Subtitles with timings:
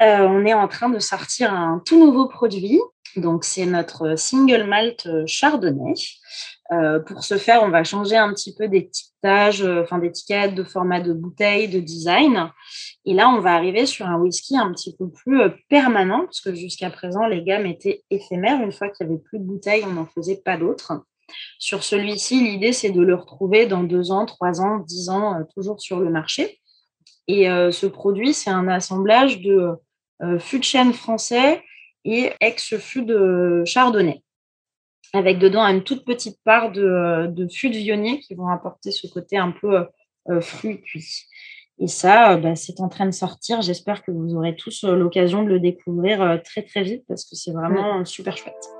[0.00, 2.80] on est en train de sortir un tout nouveau produit.
[3.16, 5.94] Donc, c'est notre single malt chardonnay.
[6.72, 10.62] Euh, pour ce faire, on va changer un petit peu d'étiquetage, euh, enfin d'étiquette, de
[10.62, 12.52] format de bouteille, de design.
[13.04, 16.40] Et là, on va arriver sur un whisky un petit peu plus euh, permanent, parce
[16.40, 18.62] que jusqu'à présent, les gammes étaient éphémères.
[18.62, 20.92] Une fois qu'il n'y avait plus de bouteilles, on n'en faisait pas d'autres.
[21.58, 25.80] Sur celui-ci, l'idée, c'est de le retrouver dans deux ans, trois ans, dix ans, toujours
[25.80, 26.60] sur le marché.
[27.28, 29.76] Et ce produit, c'est un assemblage de
[30.38, 31.62] fût de chêne français
[32.04, 34.22] et ex-fût de chardonnay
[35.12, 39.06] avec dedans une toute petite part de, de fût de vionnier qui vont apporter ce
[39.06, 39.86] côté un peu
[40.28, 41.26] euh, fruit cuit.
[41.78, 43.62] Et ça, euh, bah, c'est en train de sortir.
[43.62, 47.36] J'espère que vous aurez tous euh, l'occasion de le découvrir très très vite parce que
[47.36, 48.79] c'est vraiment super chouette.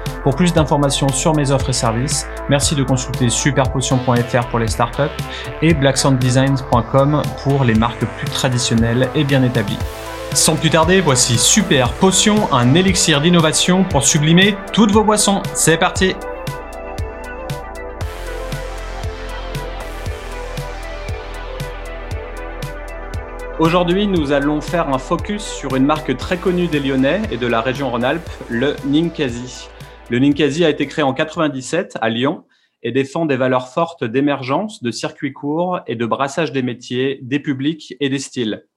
[0.23, 5.01] Pour plus d'informations sur mes offres et services, merci de consulter superpotion.fr pour les startups
[5.61, 9.79] et blacksounddesigns.com pour les marques plus traditionnelles et bien établies.
[10.33, 15.41] Sans plus tarder, voici Super Potion, un élixir d'innovation pour sublimer toutes vos boissons.
[15.53, 16.15] C'est parti
[23.61, 27.45] Aujourd'hui, nous allons faire un focus sur une marque très connue des Lyonnais et de
[27.45, 29.70] la région Rhône-Alpes, le Ninkasi.
[30.11, 32.43] Le Ninkasi a été créé en 97 à Lyon
[32.83, 37.39] et défend des valeurs fortes d'émergence, de circuits courts et de brassage des métiers, des
[37.39, 38.67] publics et des styles.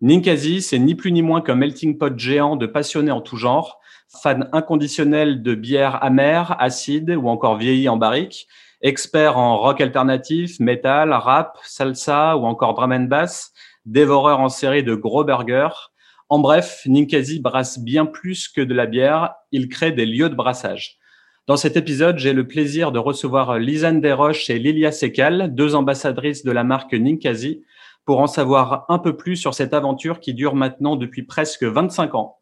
[0.00, 3.80] Ninkasi, c'est ni plus ni moins qu'un melting pot géant de passionnés en tout genre,
[4.22, 8.46] fans inconditionnels de bières amères, acides ou encore vieillies en barrique,
[8.80, 13.52] experts en rock alternatif, metal, rap, salsa ou encore drum and bass,
[13.86, 15.90] dévoreurs en série de gros burgers,
[16.28, 20.34] en bref, Ninkasi brasse bien plus que de la bière, il crée des lieux de
[20.34, 20.98] brassage.
[21.46, 26.44] Dans cet épisode, j'ai le plaisir de recevoir Lisanne Desroches et Lilia Sekal, deux ambassadrices
[26.44, 27.64] de la marque Ninkasi,
[28.04, 32.14] pour en savoir un peu plus sur cette aventure qui dure maintenant depuis presque 25
[32.14, 32.38] ans.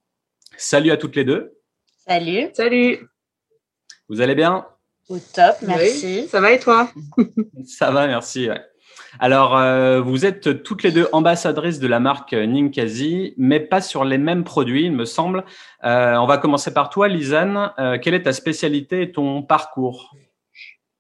[0.56, 1.56] Salut à toutes les deux.
[2.06, 2.48] Salut.
[2.54, 3.08] Salut.
[4.08, 4.66] Vous allez bien?
[5.08, 6.26] Au top, merci.
[6.26, 6.91] ça va et toi?
[7.64, 8.48] Ça va, merci.
[9.19, 14.04] Alors, euh, vous êtes toutes les deux ambassadrices de la marque Ninkasi, mais pas sur
[14.04, 15.44] les mêmes produits, il me semble.
[15.84, 17.71] Euh, on va commencer par toi, Lisanne.
[17.78, 20.15] Euh, quelle est ta spécialité et ton parcours?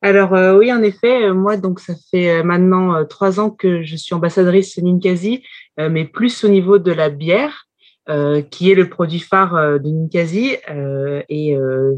[0.02, 4.78] Alors oui, en effet, moi donc ça fait maintenant trois ans que je suis ambassadrice
[4.78, 5.42] Ninkasi,
[5.78, 7.66] mais plus au niveau de la bière,
[8.50, 10.58] qui est le produit phare de Ninkasi.
[11.28, 11.56] et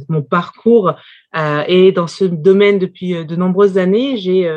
[0.09, 0.95] mon parcours
[1.35, 4.17] est dans ce domaine depuis de nombreuses années.
[4.17, 4.49] J'ai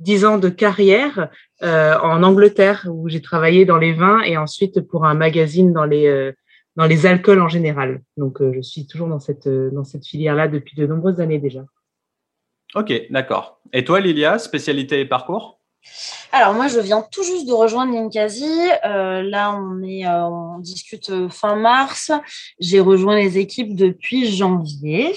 [0.00, 1.30] dix ans de carrière
[1.62, 5.84] euh, en Angleterre où j'ai travaillé dans les vins et ensuite pour un magazine dans
[5.84, 6.32] les euh,
[6.76, 8.02] dans les alcools en général.
[8.16, 11.38] Donc euh, je suis toujours dans cette dans cette filière là depuis de nombreuses années
[11.38, 11.64] déjà.
[12.74, 13.60] Ok, d'accord.
[13.72, 15.60] Et toi, Lilia, spécialité et parcours?
[16.32, 18.68] Alors moi, je viens tout juste de rejoindre Ninkasi.
[18.82, 22.10] là, on est, on discute fin mars.
[22.58, 25.14] J'ai rejoint les équipes depuis janvier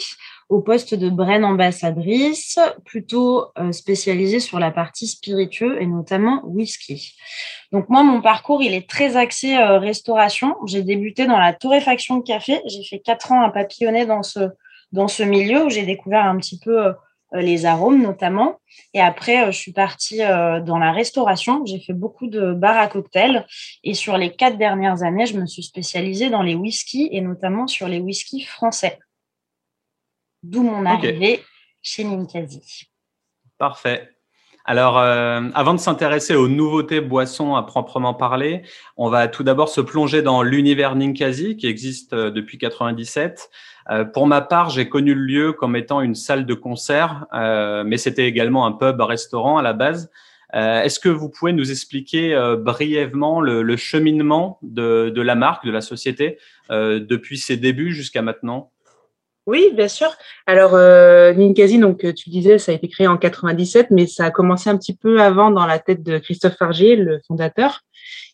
[0.50, 7.16] au poste de Brain ambassadrice, plutôt euh, spécialisée sur la partie spiritueux et notamment whisky.
[7.72, 10.56] Donc moi, mon parcours, il est très axé euh, restauration.
[10.66, 12.62] J'ai débuté dans la torréfaction de café.
[12.66, 14.40] J'ai fait quatre ans à papillonner dans ce,
[14.92, 16.94] dans ce milieu où j'ai découvert un petit peu euh,
[17.32, 18.56] les arômes notamment.
[18.96, 21.64] Et après, je suis partie dans la restauration.
[21.64, 23.46] J'ai fait beaucoup de bars à cocktails.
[23.84, 27.68] Et sur les quatre dernières années, je me suis spécialisée dans les whiskies et notamment
[27.68, 28.98] sur les whiskies français.
[30.44, 31.44] D'où mon arrivée
[31.82, 32.90] chez Ninkasi.
[33.58, 34.10] Parfait.
[34.66, 38.62] Alors, euh, avant de s'intéresser aux nouveautés boissons à proprement parler,
[38.98, 43.50] on va tout d'abord se plonger dans l'univers Ninkasi qui existe euh, depuis 97.
[43.90, 47.97] Euh, pour ma part, j'ai connu le lieu comme étant une salle de concert, mais
[47.97, 50.12] c'était également un pub-restaurant à la base.
[50.53, 55.82] Est-ce que vous pouvez nous expliquer brièvement le, cheminement de, de, la marque, de la
[55.82, 56.38] société,
[56.70, 58.72] depuis ses débuts jusqu'à maintenant?
[59.49, 60.11] Oui, bien sûr.
[60.46, 64.25] Alors, euh, Ninkasi, donc euh, tu disais, ça a été créé en 97, mais ça
[64.25, 67.81] a commencé un petit peu avant dans la tête de Christophe Fargier, le fondateur.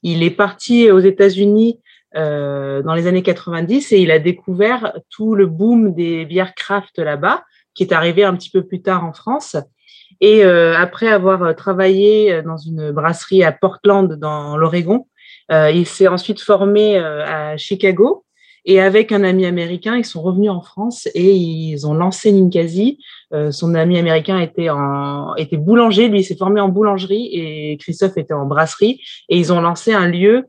[0.03, 1.79] Il est parti aux États-Unis
[2.17, 7.00] euh, dans les années 90 et il a découvert tout le boom des bières craft
[7.00, 9.56] là-bas, qui est arrivé un petit peu plus tard en France.
[10.19, 15.07] Et euh, après avoir travaillé dans une brasserie à Portland, dans l'Oregon,
[15.50, 18.25] il s'est ensuite formé à Chicago
[18.65, 23.00] Et avec un ami américain, ils sont revenus en France et ils ont lancé Ninkasi.
[23.33, 28.17] Euh, son ami américain était, en, était boulanger, lui s'est formé en boulangerie et Christophe
[28.17, 29.01] était en brasserie.
[29.29, 30.45] Et ils ont lancé un lieu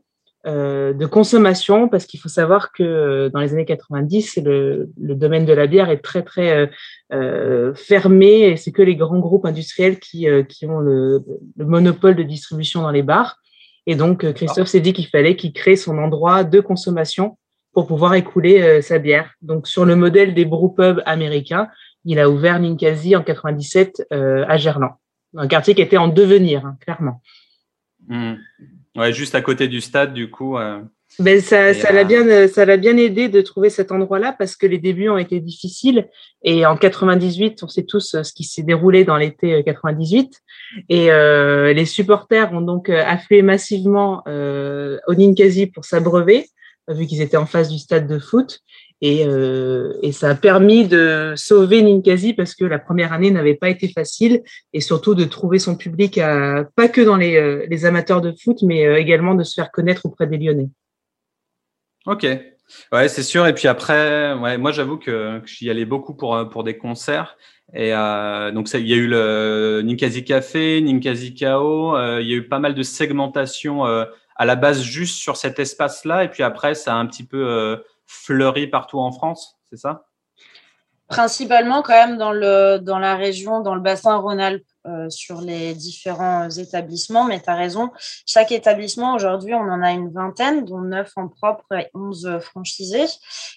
[0.47, 5.15] euh, de consommation parce qu'il faut savoir que euh, dans les années 90, le, le
[5.15, 6.69] domaine de la bière est très très
[7.11, 11.21] euh, fermé et c'est que les grands groupes industriels qui, qui ont le,
[11.57, 13.37] le, monopole de distribution dans les bars.
[13.87, 17.37] Et donc Christophe s'est dit qu'il fallait qu'il crée son endroit de consommation
[17.77, 19.35] pour pouvoir écouler sa bière.
[19.43, 21.67] Donc sur le modèle des brewpubs américains,
[22.05, 24.93] il a ouvert Ninkasi en 97 à Gerland,
[25.35, 27.21] un quartier qui était en devenir, hein, clairement.
[28.07, 28.33] Mmh.
[28.95, 30.57] Ouais, juste à côté du stade, du coup.
[30.57, 30.81] Euh,
[31.19, 34.55] ben, ça, ça l'a bien, euh, ça l'a bien aidé de trouver cet endroit-là parce
[34.55, 36.07] que les débuts ont été difficiles.
[36.43, 40.41] Et en 98, on sait tous euh, ce qui s'est déroulé dans l'été 98.
[40.89, 46.47] Et euh, les supporters ont donc afflué massivement euh, au Ninkasi pour s'abreuver,
[46.87, 48.61] vu qu'ils étaient en face du stade de foot.
[49.01, 53.53] Et, euh, et, ça a permis de sauver Ninkasi parce que la première année n'avait
[53.53, 54.41] pas été facile
[54.73, 58.57] et surtout de trouver son public, à, pas que dans les, euh, amateurs de foot,
[58.63, 60.69] mais euh, également de se faire connaître auprès des Lyonnais.
[62.07, 62.25] Ok,
[62.91, 63.45] ouais, c'est sûr.
[63.45, 67.37] Et puis après, ouais, moi j'avoue que, j'y allais beaucoup pour, pour des concerts.
[67.73, 67.91] Et
[68.53, 71.35] donc il y a eu le Ninkasi Café, Ninkasi.
[71.43, 73.83] Euh, il y a eu pas mal de segmentation
[74.37, 76.23] à la base juste sur cet espace-là.
[76.23, 80.05] Et puis après, ça a un petit peu fleuri partout en France, c'est ça?
[81.07, 85.73] Principalement quand même dans, le, dans la région, dans le bassin Rhône-Alpes, euh, sur les
[85.73, 87.25] différents établissements.
[87.25, 87.91] Mais tu as raison,
[88.25, 93.05] chaque établissement, aujourd'hui, on en a une vingtaine, dont 9 en propre et 11 franchisés.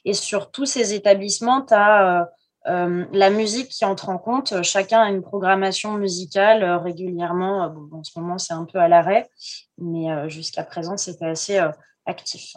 [0.05, 2.23] Et sur tous ces établissements, tu as...
[2.23, 2.25] Euh,
[2.69, 7.71] euh, la musique qui entre en compte, chacun a une programmation musicale euh, régulièrement.
[7.71, 9.31] Bon, en ce moment, c'est un peu à l'arrêt,
[9.79, 11.59] mais euh, jusqu'à présent, c'était assez
[12.07, 12.57] actif.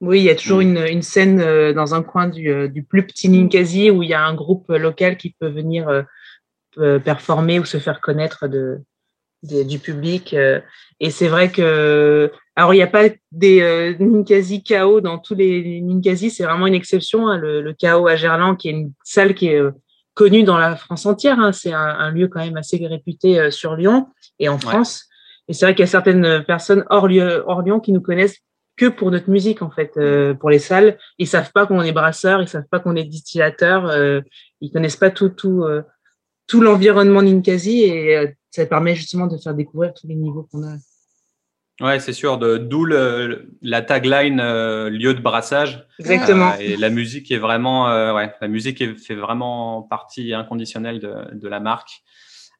[0.00, 0.62] Oui, il y a toujours mm.
[0.62, 4.08] une, une scène euh, dans un coin du, euh, du, plus petit Ninkasi où il
[4.08, 6.04] y a un groupe local qui peut venir
[6.78, 8.82] euh, performer ou se faire connaître de,
[9.44, 10.34] du public.
[11.00, 15.80] Et c'est vrai que, alors il n'y a pas des Ninkasi KO dans tous les
[15.80, 17.28] Ninkasi, c'est vraiment une exception.
[17.28, 19.62] Hein, le, le, KO à Gerland, qui est une salle qui est
[20.14, 21.38] connue dans la France entière.
[21.40, 24.08] Hein, c'est un, un, lieu quand même assez réputé sur Lyon
[24.38, 25.06] et en France.
[25.48, 28.40] Et c'est vrai qu'il y a certaines personnes hors, lieu, hors Lyon qui nous connaissent
[28.76, 31.92] que pour notre musique en fait euh, pour les salles ils savent pas qu'on est
[31.92, 34.20] brasseur ils savent pas qu'on est distillateur euh,
[34.60, 35.82] ils connaissent pas tout tout euh,
[36.46, 40.62] tout l'environnement Ninkasi et euh, ça permet justement de faire découvrir tous les niveaux qu'on
[40.62, 40.76] a.
[41.80, 45.88] Ouais c'est sûr d'où la tagline euh, lieu de brassage.
[45.98, 46.54] Exactement.
[46.60, 51.48] Et la musique est vraiment ouais la musique est, fait vraiment partie inconditionnelle de, de
[51.48, 52.04] la marque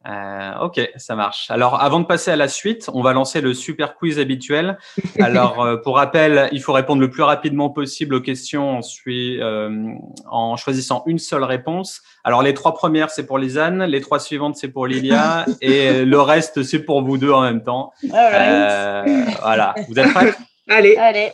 [0.06, 1.50] euh, ok, ça marche.
[1.50, 4.76] Alors, avant de passer à la suite, on va lancer le super quiz habituel.
[5.20, 9.94] Alors, euh, pour rappel, il faut répondre le plus rapidement possible aux questions en, euh,
[10.30, 12.02] en choisissant une seule réponse.
[12.22, 16.20] Alors, les trois premières, c'est pour Lisanne, les trois suivantes, c'est pour Lilia, et le
[16.20, 17.92] reste, c'est pour vous deux en même temps.
[18.04, 20.34] Euh, voilà, vous êtes prêts?
[20.68, 20.96] Allez.
[20.96, 21.32] Allez.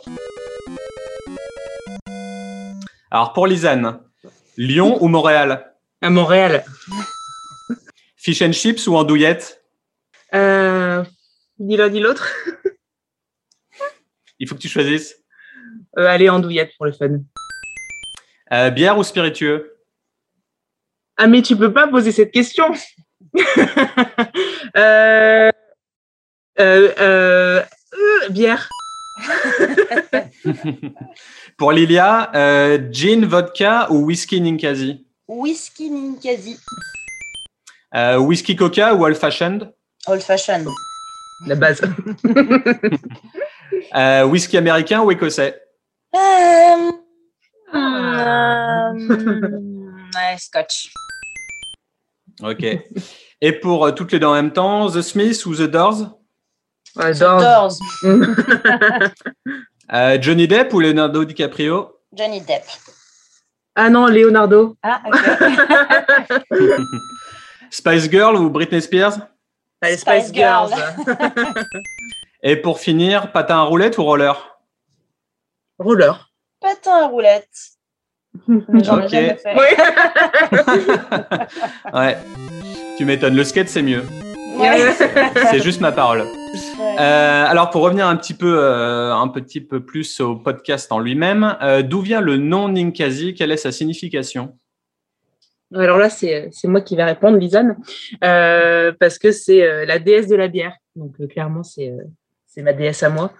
[3.09, 3.99] Alors, pour Lisanne,
[4.57, 5.73] Lyon ou Montréal?
[6.01, 6.63] À Montréal.
[8.21, 9.63] Fish and chips ou andouillette?
[10.35, 11.03] Euh,
[11.57, 12.27] Ni l'un ni l'autre.
[14.37, 15.15] Il faut que tu choisisses.
[15.97, 17.19] Euh, allez, andouillette pour le fun.
[18.53, 19.75] Euh, bière ou spiritueux?
[21.17, 22.71] Ah, mais tu peux pas poser cette question.
[24.77, 25.51] euh,
[26.59, 27.63] euh, euh,
[28.29, 28.69] bière.
[31.57, 35.07] pour Lilia, euh, gin, vodka ou whisky Ninkasi?
[35.27, 36.59] Whisky Ninkasi.
[37.93, 39.69] Euh, whisky Coca ou old fashioned
[40.07, 40.67] Old fashioned.
[41.45, 41.81] La base.
[43.95, 45.61] euh, whisky américain ou écossais?
[46.15, 46.91] Euh...
[50.13, 50.91] Ouais, Scotch.
[52.41, 52.65] Ok.
[53.41, 56.17] Et pour euh, toutes les deux en même temps, The Smiths ou The Doors?
[56.95, 57.73] Ouais, The Doors.
[59.93, 61.97] euh, Johnny Depp ou Leonardo DiCaprio?
[62.13, 62.63] Johnny Depp.
[63.75, 64.75] Ah non, Leonardo.
[64.83, 66.41] Ah, ok.
[67.71, 69.17] Spice Girl ou Britney Spears?
[69.81, 70.71] Allez, Spice, Spice Girls.
[72.43, 74.57] Et pour finir, patin à roulette ou roller?
[75.79, 76.29] Roller.
[76.59, 77.49] Patin à roulette.
[78.47, 79.09] J'en ai Ok.
[79.09, 79.55] jamais fait.
[79.57, 79.65] Oui.
[81.93, 82.17] Ouais.
[82.97, 84.03] Tu m'étonnes, le skate c'est mieux.
[84.57, 84.91] Ouais.
[85.49, 86.21] C'est juste ma parole.
[86.21, 86.95] Ouais.
[86.99, 90.99] Euh, alors pour revenir un petit peu, euh, un petit peu plus au podcast en
[90.99, 93.33] lui-même, euh, d'où vient le nom Ninkasi?
[93.33, 94.57] Quelle est sa signification?
[95.75, 97.77] Alors là, c'est c'est moi qui vais répondre, Lisanne,
[98.23, 100.73] euh, parce que c'est euh, la déesse de la bière.
[100.95, 102.03] Donc euh, clairement, c'est euh,
[102.47, 103.31] c'est ma déesse à moi.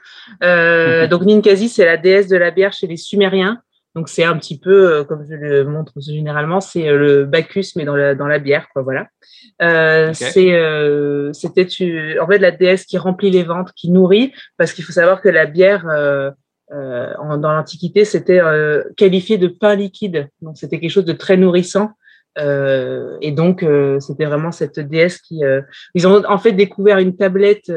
[0.43, 1.09] Euh, Mhm.
[1.09, 3.61] Donc Ninkasi, c'est la déesse de la bière chez les Sumériens.
[3.93, 7.97] Donc c'est un petit peu, comme je le montre généralement, c'est le Bacchus mais dans
[7.97, 9.07] la, dans la bière, quoi, voilà.
[10.13, 10.53] C'est,
[11.33, 11.67] c'était
[12.21, 15.27] en fait la déesse qui remplit les ventres, qui nourrit, parce qu'il faut savoir que
[15.27, 15.83] la bière
[16.69, 18.39] dans l'Antiquité c'était
[18.95, 21.91] qualifié de pain liquide, donc c'était quelque chose de très nourrissant.
[22.38, 25.43] Euh, et donc, euh, c'était vraiment cette déesse qui.
[25.43, 25.61] Euh,
[25.93, 27.71] ils ont en fait découvert une tablette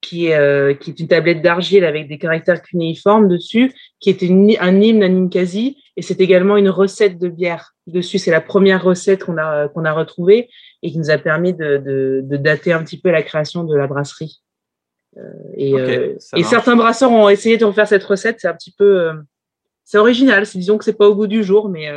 [0.00, 4.30] qui est, qui est une tablette d'argile avec des caractères cunéiformes dessus, qui était
[4.60, 8.18] un hymne à Ninkasi, et c'est également une recette de bière dessus.
[8.18, 10.48] C'est la première recette qu'on a, qu'on a retrouvée
[10.82, 13.74] et qui nous a permis de, de, de, dater un petit peu la création de
[13.76, 14.40] la brasserie.
[15.56, 15.72] et,
[16.36, 18.36] et certains brasseurs ont essayé de refaire cette recette.
[18.38, 19.10] C'est un petit peu.
[19.84, 20.44] c'est original.
[20.44, 21.90] Disons que c'est pas au goût du jour, mais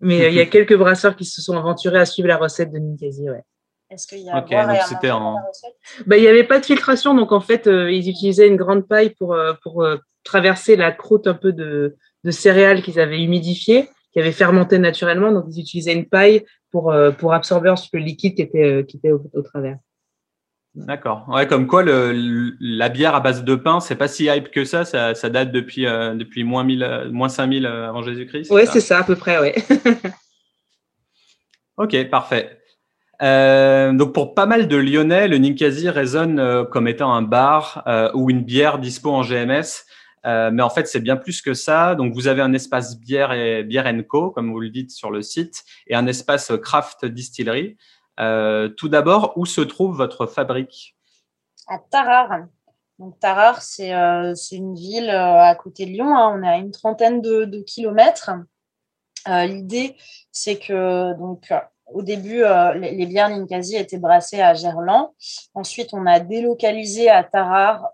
[0.00, 2.72] mais euh, il y a quelques brasseurs qui se sont aventurés à suivre la recette
[2.72, 3.42] de Ninkasi, ouais.
[3.90, 5.34] Est-ce qu'il y a okay, donc c'était en...
[6.06, 8.86] bah, Il n'y avait pas de filtration, donc en fait, euh, ils utilisaient une grande
[8.86, 9.84] paille pour, euh, pour
[10.22, 15.32] traverser la croûte un peu de, de céréales qu'ils avaient humidifiées, qui avaient fermenté naturellement.
[15.32, 19.10] Donc, ils utilisaient une paille pour, pour absorber ensuite le liquide qui était, qui était
[19.10, 19.76] au travers.
[20.76, 21.26] D'accord.
[21.28, 24.64] Ouais, comme quoi le, la bière à base de pain, c'est pas si hype que
[24.64, 24.84] ça.
[24.84, 28.50] Ça, ça date depuis euh, depuis moins 1000, moins 5000 euh, avant Jésus-Christ.
[28.52, 29.50] Oui, c'est ça à peu près, oui.
[31.76, 32.56] ok, parfait.
[33.20, 37.82] Euh, donc pour pas mal de Lyonnais, le Ninkasi résonne euh, comme étant un bar
[38.14, 39.84] ou une bière dispo en GMS.
[40.24, 41.96] mais en fait, c'est bien plus que ça.
[41.96, 45.20] Donc, vous avez un espace bière et bière co, comme vous le dites sur le
[45.20, 47.76] site, et un espace craft distillerie.
[48.20, 50.96] Euh, tout d'abord, où se trouve votre fabrique?
[51.68, 52.46] À Tarare.
[52.98, 56.14] Donc Tarare, c'est euh, une ville euh, à côté de Lyon.
[56.14, 56.38] Hein.
[56.38, 58.30] On est à une trentaine de, kilomètres.
[59.26, 59.96] L'idée,
[60.32, 61.52] c'est que donc
[61.92, 62.42] au début,
[62.76, 65.10] les, bières Ninkasi étaient brassées à Gerland.
[65.52, 67.90] Ensuite, on a délocalisé à Tarare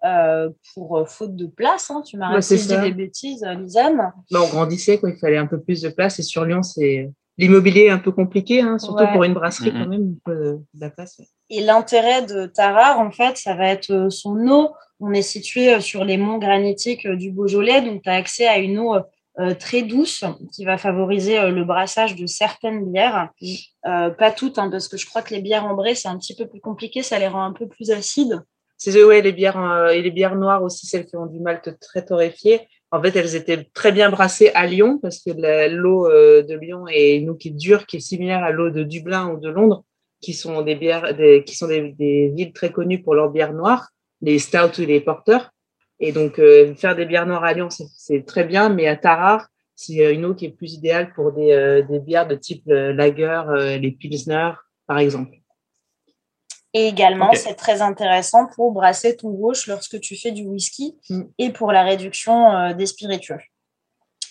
[0.72, 1.90] pour faute de place.
[1.90, 2.02] Hein.
[2.06, 4.12] Tu m'as ouais, dit des bêtises, Lisanne.
[4.32, 5.10] on grandissait, quoi.
[5.10, 6.20] il fallait un peu plus de place.
[6.20, 9.88] Et sur Lyon, c'est l'immobilier est un peu compliqué, hein, surtout pour une brasserie quand
[9.88, 11.20] même, de la place.
[11.50, 14.70] Et l'intérêt de Tarare, en fait, ça va être euh, son eau.
[14.98, 18.46] On est situé euh, sur les monts granitiques euh, du Beaujolais, donc tu as accès
[18.46, 18.94] à une eau
[19.58, 23.28] très douce qui va favoriser le brassage de certaines bières.
[23.82, 26.46] pas toutes, hein, parce que je crois que les bières ambrées, c'est un petit peu
[26.46, 28.42] plus compliqué, ça les rend un peu plus acides.
[28.78, 32.02] C'est ouais, les bières et les bières noires aussi, celles qui ont du malt très
[32.02, 32.66] torréfié.
[32.92, 35.30] En fait, elles étaient très bien brassées à Lyon parce que
[35.68, 38.70] l'eau euh, de Lyon est une eau qui est dure, qui est similaire à l'eau
[38.70, 39.84] de Dublin ou de Londres,
[40.20, 41.14] qui sont des bières,
[41.44, 43.88] qui sont des, villes très connues pour leurs bières noires,
[44.22, 45.50] les stouts ou les porteurs.
[45.98, 49.48] Et donc, euh, faire des bières noires à Lyon, c'est très bien, mais à Tarare,
[49.74, 53.78] c'est une eau qui est plus idéale pour des, euh, des bières de type lager,
[53.80, 54.52] les pilsner,
[54.86, 55.32] par exemple.
[56.78, 61.22] Et également, c'est très intéressant pour brasser ton gauche lorsque tu fais du whisky mm.
[61.38, 63.40] et pour la réduction euh, des spiritueux.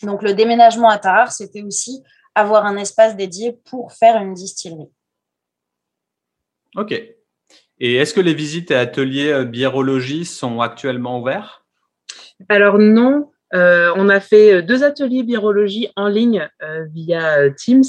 [0.03, 2.03] Donc, le déménagement à Tarare, c'était aussi
[2.35, 4.91] avoir un espace dédié pour faire une distillerie.
[6.75, 6.91] Ok.
[7.79, 11.65] Et est-ce que les visites et ateliers euh, biérologie sont actuellement ouverts?
[12.47, 16.47] Alors non, euh, on a fait deux ateliers biérologie en ligne
[16.93, 17.83] via Teams.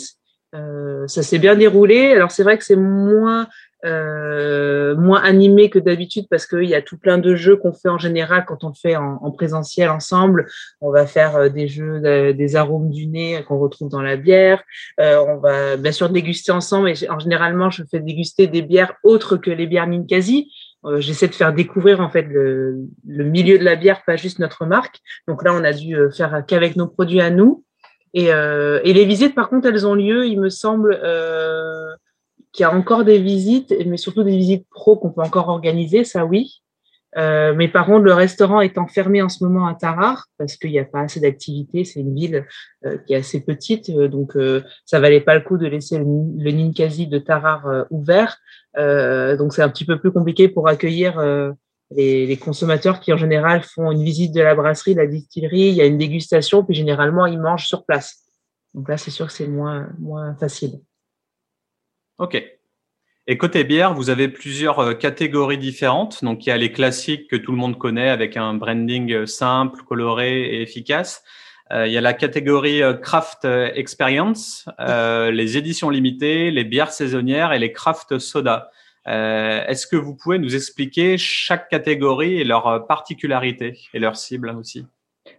[0.54, 2.12] ça s'est bien déroulé.
[2.12, 3.48] Alors c'est vrai que c'est moins
[3.87, 7.88] euh, moins animé que d'habitude parce qu'il y a tout plein de jeux qu'on fait
[7.88, 10.47] en général quand on le fait en, présentiel ensemble.
[10.81, 12.00] On va faire euh, des jeux
[12.33, 14.62] des arômes du nez qu'on retrouve dans la bière.
[15.00, 18.95] Euh, on va bien sûr déguster ensemble et en généralement je fais déguster des bières
[19.05, 20.52] autres que les bières Ninkasi.
[20.99, 22.76] J'essaie de faire découvrir en fait le,
[23.09, 25.00] le, milieu de la bière, pas juste notre marque.
[25.26, 27.64] Donc là, on a dû faire qu'avec nos produits à nous.
[28.14, 31.88] Et, et, les visites, par contre, elles ont lieu, il me semble, euh,
[32.56, 36.04] qu'il y a encore des visites, mais surtout des visites pro qu'on peut encore organiser,
[36.04, 36.62] ça oui.
[37.16, 40.70] Euh, mais par contre, le restaurant étant fermé en ce moment à Tarare, parce qu'il
[40.70, 42.46] n'y a pas assez d'activité, c'est une ville
[42.84, 44.36] euh, qui est assez petite, euh, donc
[44.84, 48.38] ça valait pas le coup de laisser le, le Ninkasi de Tarare ouvert.
[48.75, 51.22] donc c'est un petit peu plus compliqué pour accueillir
[51.90, 55.75] les, consommateurs qui en général font une visite de la brasserie, de la distillerie, il
[55.75, 58.25] y a une dégustation, puis généralement ils mangent sur place.
[58.75, 60.80] Donc là, c'est sûr que c'est moins facile.
[62.18, 62.42] Ok.
[63.28, 66.23] Et côté bière, vous avez plusieurs euh, catégories différentes.
[66.23, 69.26] Donc, il y a les classiques que tout le monde connaît avec un branding euh,
[69.26, 71.25] simple, coloré et efficace.
[71.73, 77.58] Euh, il y a la catégorie craft experience, les éditions limitées, les bières saisonnières et
[77.58, 78.70] les craft soda.
[79.04, 84.87] Est-ce que vous pouvez nous expliquer chaque catégorie et leurs particularités et leurs cibles aussi?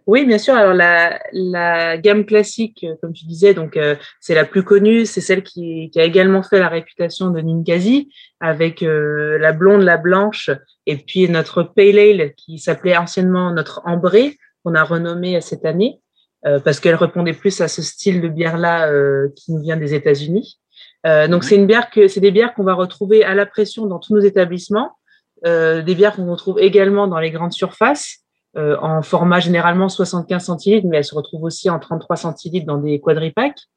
[0.08, 0.54] Oui, bien sûr.
[0.54, 5.04] Alors la, la gamme classique, euh, comme tu disais, donc euh, c'est la plus connue,
[5.04, 8.10] c'est celle qui, qui, a également fait la réputation de Ninkasi,
[8.40, 10.48] avec euh, la blonde, la blanche,
[10.86, 16.00] et puis notre pale ale qui s'appelait anciennement notre ambré, qu'on a renommé cette année.
[16.42, 18.90] parce qu'elle répondait plus à ce style de bière-là
[19.36, 20.58] qui nous vient des États-Unis.
[21.04, 23.98] donc, c'est une bière que c'est des bières qu'on va retrouver à la pression dans
[23.98, 24.92] tous nos établissements,
[25.44, 28.24] des bières qu'on retrouve également dans les grandes surfaces.
[28.56, 33.00] En format généralement 75 centilitres, mais elles se retrouvent aussi en 33 centilitres dans des
[33.00, 33.68] quadripacks.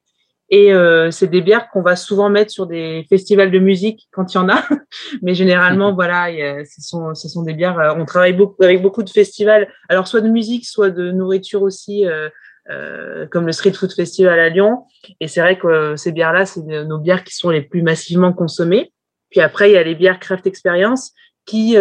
[0.54, 4.34] Et euh, c'est des bières qu'on va souvent mettre sur des festivals de musique quand
[4.34, 4.62] il y en a.
[5.22, 6.28] Mais généralement, voilà,
[6.66, 7.80] ce, sont, ce sont des bières.
[7.80, 11.62] Euh, on travaille beaucoup avec beaucoup de festivals, alors soit de musique, soit de nourriture
[11.62, 12.28] aussi, euh,
[12.70, 14.84] euh, comme le Street Food Festival à Lyon.
[15.22, 18.92] Et c'est vrai que ces bières-là, c'est nos bières qui sont les plus massivement consommées.
[19.30, 21.14] Puis après, il y a les bières Craft Experience
[21.46, 21.76] qui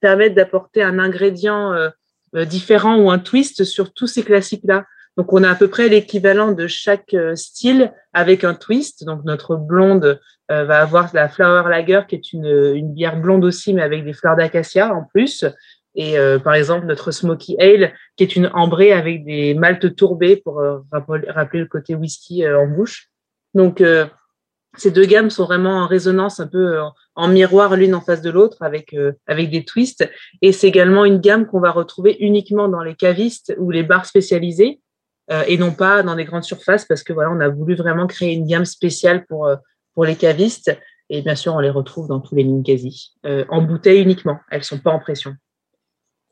[0.00, 1.72] permettent d'apporter un ingrédient
[2.34, 4.84] différent ou un twist sur tous ces classiques-là.
[5.16, 9.04] Donc, on a à peu près l'équivalent de chaque euh, style avec un twist.
[9.04, 13.44] Donc, notre blonde euh, va avoir la Flower Lager, qui est une, une, bière blonde
[13.44, 15.44] aussi, mais avec des fleurs d'acacia en plus.
[15.94, 20.36] Et euh, par exemple, notre Smoky Ale, qui est une ambrée avec des maltes tourbées
[20.36, 20.60] pour
[20.90, 23.10] rappeler le côté whisky en bouche.
[23.54, 23.80] Donc,
[24.76, 26.80] ces deux gammes sont vraiment en résonance, un peu
[27.14, 30.08] en miroir l'une en face de l'autre, avec, avec des twists.
[30.42, 34.06] Et c'est également une gamme qu'on va retrouver uniquement dans les cavistes ou les bars
[34.06, 34.80] spécialisés.
[35.30, 38.06] Euh, et non pas dans des grandes surfaces parce que voilà, on a voulu vraiment
[38.06, 39.56] créer une gamme spéciale pour, euh,
[39.94, 40.76] pour les cavistes.
[41.08, 44.38] Et bien sûr, on les retrouve dans tous les quasi euh, en bouteille uniquement.
[44.50, 45.34] Elles sont pas en pression.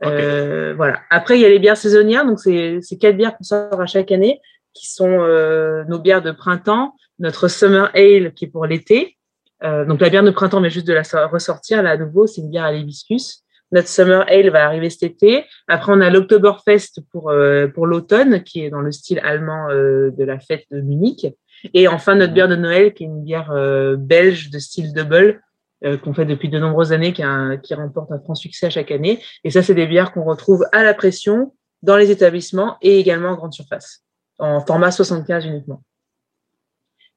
[0.05, 1.01] Euh, voilà.
[1.11, 2.27] Après, il y a les bières saisonnières.
[2.27, 4.41] Donc, c'est quatre bières qu'on sort à chaque année,
[4.75, 9.17] qui sont euh, nos bières de printemps, notre Summer Ale qui est pour l'été.
[9.65, 12.41] Euh, donc, la bière de printemps, mais juste de la ressortir, là, à nouveau, c'est
[12.41, 13.43] une bière à l'hibiscus.
[13.71, 15.45] Notre Summer Ale va arriver cet été.
[15.67, 20.11] Après, on a l'Oktoberfest pour, euh, pour l'automne, qui est dans le style allemand euh,
[20.11, 21.27] de la fête de Munich.
[21.73, 25.41] Et enfin, notre bière de Noël, qui est une bière euh, belge de style double,
[26.05, 27.25] qu'on fait depuis de nombreuses années, qui,
[27.65, 29.21] qui remporte un franc succès à chaque année.
[29.43, 33.31] Et ça, c'est des bières qu'on retrouve à la pression dans les établissements et également
[33.31, 34.05] en grande surface,
[34.39, 35.83] en format 75 uniquement.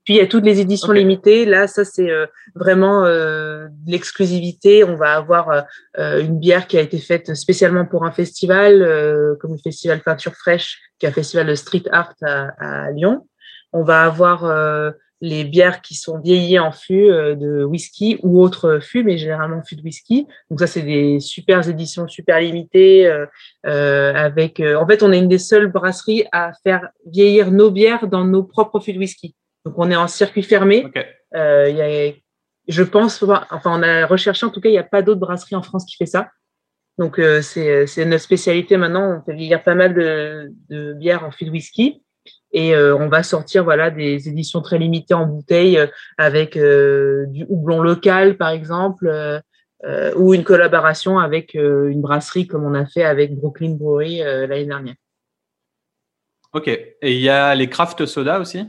[0.06, 1.46] Puis il y a toutes les éditions limitées.
[1.46, 4.84] Là, ça c'est euh, vraiment euh, l'exclusivité.
[4.84, 5.66] On va avoir
[5.98, 8.80] euh, une bière qui a été faite spécialement pour un festival,
[9.42, 13.28] comme le festival Peinture Fraîche, qui est un festival de street art à, Lyon.
[13.74, 19.04] On va avoir les bières qui sont vieillies en fût de whisky ou autres fûts,
[19.04, 20.28] mais généralement fût de whisky.
[20.50, 23.12] Donc ça, c'est des super éditions super limitées.
[23.64, 28.26] avec, en fait, on est une des seules brasseries à faire vieillir nos bières dans
[28.26, 29.36] nos propres fûts de whisky.
[29.66, 30.86] Donc, on est en circuit fermé.
[31.36, 32.14] Euh, y a,
[32.68, 35.56] je pense, enfin, on a recherché, en tout cas, il n'y a pas d'autre brasserie
[35.56, 36.30] en France qui fait ça.
[36.98, 39.18] Donc, euh, c'est notre spécialité maintenant.
[39.18, 42.02] On fait vieillir pas mal de, de bières en fût de whisky.
[42.52, 47.26] Et euh, on va sortir voilà des éditions très limitées en bouteille euh, avec euh,
[47.28, 49.42] du houblon local, par exemple,
[50.16, 54.96] ou une collaboration avec une brasserie comme on a fait avec Brooklyn Brewery l'année dernière.
[56.54, 56.70] Ok.
[56.70, 58.66] Et il y a les craft soda aussi?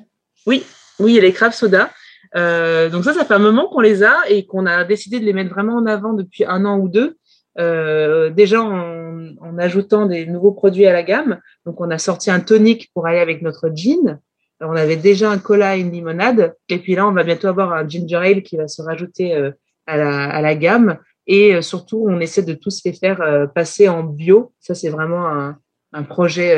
[0.46, 0.62] Oui,
[0.98, 1.90] oui, a les craft soda.
[2.35, 5.24] Euh, donc ça, ça fait un moment qu'on les a et qu'on a décidé de
[5.24, 7.16] les mettre vraiment en avant depuis un an ou deux.
[7.59, 11.40] Euh, déjà en, en, ajoutant des nouveaux produits à la gamme.
[11.64, 14.20] Donc on a sorti un tonic pour aller avec notre gin.
[14.61, 16.54] On avait déjà un cola et une limonade.
[16.68, 19.50] Et puis là, on va bientôt avoir un ginger ale qui va se rajouter euh,
[19.87, 20.98] à, la, à, la, gamme.
[21.26, 24.52] Et euh, surtout, on essaie de tous les faire euh, passer en bio.
[24.61, 25.59] Ça, c'est vraiment un,
[25.92, 26.56] un projet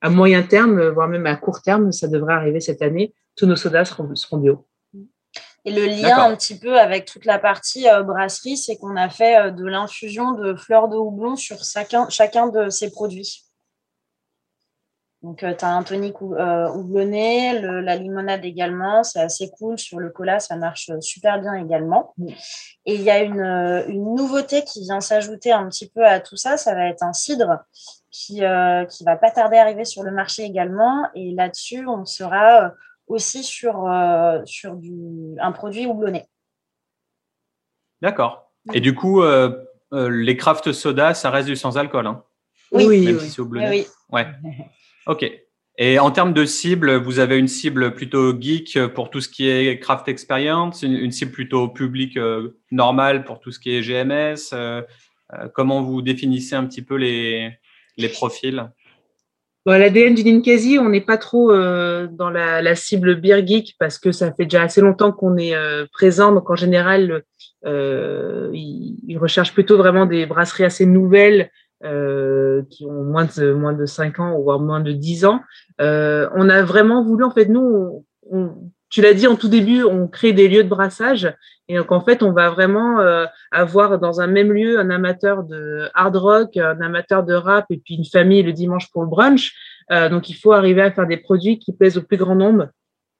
[0.00, 1.92] à moyen terme, voire même à court terme.
[1.92, 4.66] Ça devrait arriver cette année tous nos sodas seront, bio.
[5.64, 9.08] Et le lien un petit peu avec toute la partie euh, brasserie, c'est qu'on a
[9.08, 13.42] fait euh, de l'infusion de fleurs de houblon sur chacun, chacun de ces produits.
[15.22, 19.76] Donc, euh, tu as un tonic houblonné, la limonade également, c'est assez cool.
[19.76, 22.14] Sur le cola, ça marche super bien également.
[22.84, 26.36] Et il y a une, une nouveauté qui vient s'ajouter un petit peu à tout
[26.36, 27.64] ça, ça va être un cidre
[28.16, 28.40] qui,
[28.90, 31.06] qui va pas tarder à arriver sur le marché également.
[31.14, 32.72] Et là-dessus, on sera
[33.06, 34.92] aussi sur, euh, sur du,
[35.40, 36.24] un produit houblonné.
[38.02, 38.52] D'accord.
[38.74, 42.24] Et du coup, euh, euh, les craft soda, ça reste du sans alcool hein?
[42.72, 43.70] Oui, oui, Même si c'est houblonné?
[43.70, 43.86] Oui.
[44.10, 44.26] Ouais.
[45.06, 45.24] Ok.
[45.78, 49.48] Et en termes de cible, vous avez une cible plutôt geek pour tout ce qui
[49.48, 52.18] est craft experience, une, cible plutôt public
[52.72, 54.52] normale pour tout ce qui est GMS.
[55.54, 57.52] comment vous définissez un petit peu les,
[57.96, 58.68] les profils
[59.74, 64.12] L'ADN du Ninkasi, on n'est pas trop euh, dans la, cible beer geek parce que
[64.12, 66.32] ça fait déjà assez longtemps qu'on est euh, présent.
[66.32, 67.24] Donc en général,
[67.64, 71.50] euh, ils, recherchent plutôt vraiment des brasseries assez nouvelles
[71.82, 75.40] qui ont moins de moins de 5 ans ou voire moins de 10 ans.
[75.78, 78.04] On a vraiment voulu, en fait, nous,
[78.88, 81.32] tu l'as dit en tout début, on crée des lieux de brassage.
[81.68, 85.42] Et donc, en fait, on va vraiment euh, avoir dans un même lieu un amateur
[85.42, 89.08] de hard rock, un amateur de rap et puis une famille le dimanche pour le
[89.08, 89.52] brunch.
[89.90, 92.68] donc, il faut arriver à faire des produits qui plaisent au plus grand nombre.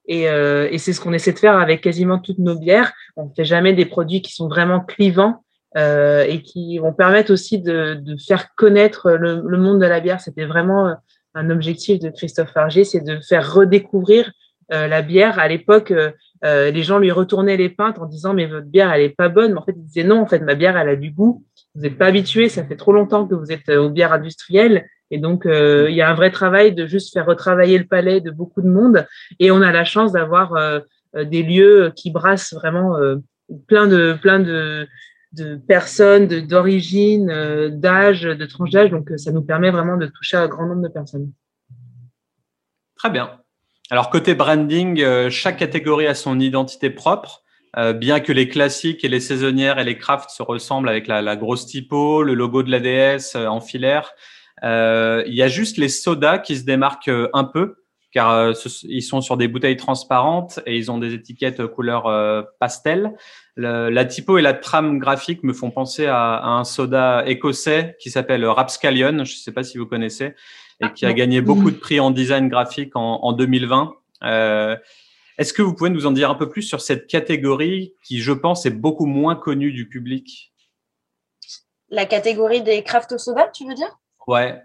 [0.08, 2.92] Et, et c'est ce qu'on essaie de faire avec quasiment toutes nos bières.
[3.16, 5.42] On ne fait jamais des produits qui sont vraiment clivants
[5.76, 10.00] euh, et qui vont permettre aussi de, de faire connaître le, le, monde de la
[10.00, 10.22] bière.
[10.22, 10.94] C'était vraiment
[11.34, 14.32] un objectif de Christophe Fargier, c'est de faire redécouvrir
[14.72, 15.38] euh, la bière.
[15.38, 16.10] À l'époque, euh,
[16.44, 19.28] euh, les gens lui retournaient les pintes en disant mais votre bière elle est pas
[19.28, 19.52] bonne.
[19.52, 21.44] Mais en fait, il disait non, en fait ma bière elle a du goût.
[21.74, 24.88] Vous n'êtes pas habitué, ça fait trop longtemps que vous êtes aux bières industrielles.
[25.12, 28.32] Et donc, il y a un vrai travail de juste faire retravailler le palais de
[28.32, 29.06] beaucoup de monde.
[29.38, 30.54] Et on a la chance d'avoir
[31.14, 32.96] des lieux qui brassent vraiment
[33.68, 34.88] plein de plein de,
[35.32, 37.26] de personnes, d'origine,
[37.78, 38.90] d'âge, de tranche d'âge.
[38.90, 41.30] Donc, ça nous permet vraiment de toucher un grand nombre de personnes.
[42.96, 43.38] Très bien.
[43.88, 47.42] Alors côté branding, euh, chaque catégorie a son identité propre.
[47.76, 51.36] Euh, bien que les classiques et les saisonnières et les crafts se ressemblent avec la,
[51.36, 54.12] grosse typo, le logo de l'ADS euh, en filaire,
[54.62, 59.36] il y a juste les sodas qui se démarquent un peu, car ils sont sur
[59.36, 62.04] des bouteilles transparentes et ils ont des étiquettes couleur
[62.58, 63.12] pastel.
[63.56, 68.46] la typo et la trame graphique me font penser à, un soda écossais qui s'appelle
[68.46, 70.34] Rapscallion, je ne sais pas si vous connaissez
[70.80, 73.94] et qui a gagné beaucoup de prix en design graphique en, 2020.
[74.24, 74.76] Euh,
[75.38, 78.32] Est-ce que vous pouvez nous en dire un peu plus sur cette catégorie qui, je
[78.32, 80.52] pense, est beaucoup moins connue du public?
[81.88, 83.98] La catégorie des craft soda, tu veux dire?
[84.26, 84.60] Ouais.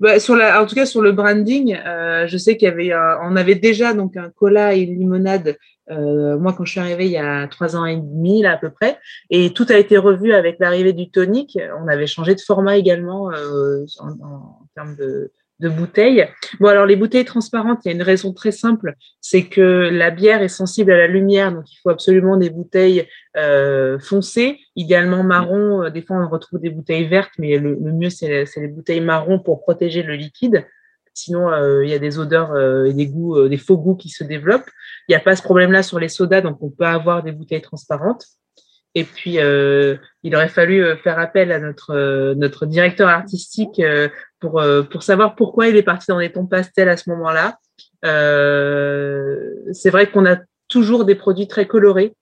[0.00, 2.90] Bah, sur la, en tout cas, sur le branding, euh, je sais qu'il y avait,
[3.22, 5.58] on avait déjà donc un cola et une limonade.
[5.90, 8.56] Euh, moi, quand je suis arrivée il y a trois ans et demi là à
[8.56, 11.58] peu près, et tout a été revu avec l'arrivée du tonic.
[11.82, 16.28] On avait changé de format également euh, en, en, termes de, de bouteilles.
[16.58, 20.10] Bon, alors les bouteilles transparentes, il y a une raison très simple, c'est que la
[20.10, 25.22] bière est sensible à la lumière, donc il faut absolument des bouteilles euh, foncées, idéalement
[25.22, 25.84] marron.
[25.84, 29.38] Euh, des fois, on retrouve des bouteilles vertes, mais le, mieux, c'est les bouteilles marron
[29.38, 30.66] pour protéger le liquide.
[31.12, 33.96] Sinon, euh, il y a des odeurs euh, et des goûts, euh, des faux goûts
[33.96, 34.70] qui se développent.
[35.08, 37.62] Il n'y a pas ce problème-là sur les sodas, donc on peut avoir des bouteilles
[37.62, 38.24] transparentes.
[38.94, 43.80] Et puis, euh, il aurait fallu euh, faire appel à notre, euh, notre directeur artistique
[44.40, 47.58] pour, pour savoir pourquoi il est parti dans des tons pastels à ce moment-là.
[49.72, 52.14] c'est vrai qu'on a toujours des produits très colorés.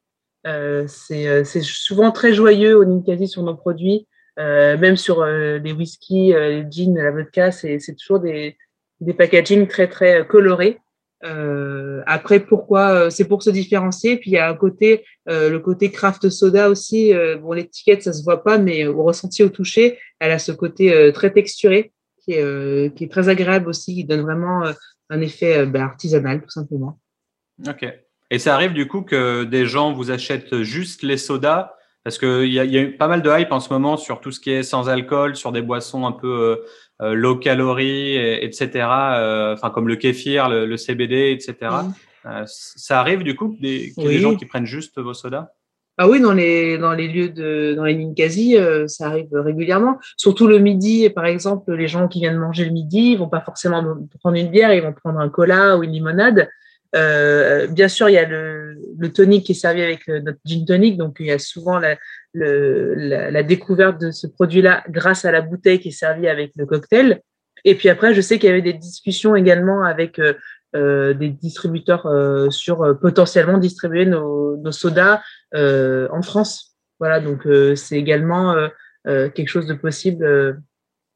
[0.44, 6.94] c'est souvent très joyeux au Ninkasi sur nos produits, même sur les whisky, les gins,
[6.96, 8.57] la vodka, c'est toujours des,
[9.00, 10.81] des packaging très très colorés.
[11.24, 14.16] Euh, après, pourquoi euh, C'est pour se différencier.
[14.16, 17.12] Puis il y a un côté, euh, le côté craft soda aussi.
[17.12, 20.52] Euh, bon, l'étiquette, ça se voit pas, mais au ressenti, au toucher, elle a ce
[20.52, 21.92] côté euh, très texturé
[22.28, 24.62] qui est, qui est très agréable aussi, qui donne vraiment
[25.10, 26.98] un effet ben, artisanal, tout simplement.
[27.66, 27.86] Ok.
[28.30, 31.72] Et ça arrive du coup que des gens vous achètent juste les sodas?
[32.04, 34.40] Parce qu'il y, y, a pas mal de hype en ce moment sur tout ce
[34.40, 36.62] qui est sans alcool, sur des boissons un peu
[37.00, 38.88] euh, low calories, etc.
[38.88, 41.72] Euh, enfin, comme le kéfir, le, CBD, etc.
[42.26, 45.14] Euh, ça arrive du coup des, qu'il y a des gens qui prennent juste vos
[45.14, 45.48] sodas?
[45.98, 48.56] Ah oui, dans les dans les lieux de dans les Ninkasi,
[48.87, 49.98] ça arrive régulièrement.
[50.16, 53.40] Surtout le midi, par exemple, les gens qui viennent manger le midi, ils vont pas
[53.40, 53.82] forcément
[54.20, 56.48] prendre une bière, ils vont prendre un cola ou une limonade.
[56.96, 60.64] Euh, bien sûr, il y a le, le tonic qui est servi avec notre gin
[60.64, 61.96] tonic, donc il y a souvent la,
[62.32, 66.66] le, la, découverte de ce produit-là grâce à la bouteille qui est servie avec le
[66.66, 67.20] cocktail.
[67.64, 70.34] Et puis après, je sais qu'il y avait des discussions également avec euh, euh
[70.74, 75.20] des distributeurs euh, sur euh, potentiellement distribuer nos, nos sodas
[75.54, 76.76] en France.
[77.00, 78.57] Voilà, donc c'est également
[79.04, 80.61] quelque chose de possible.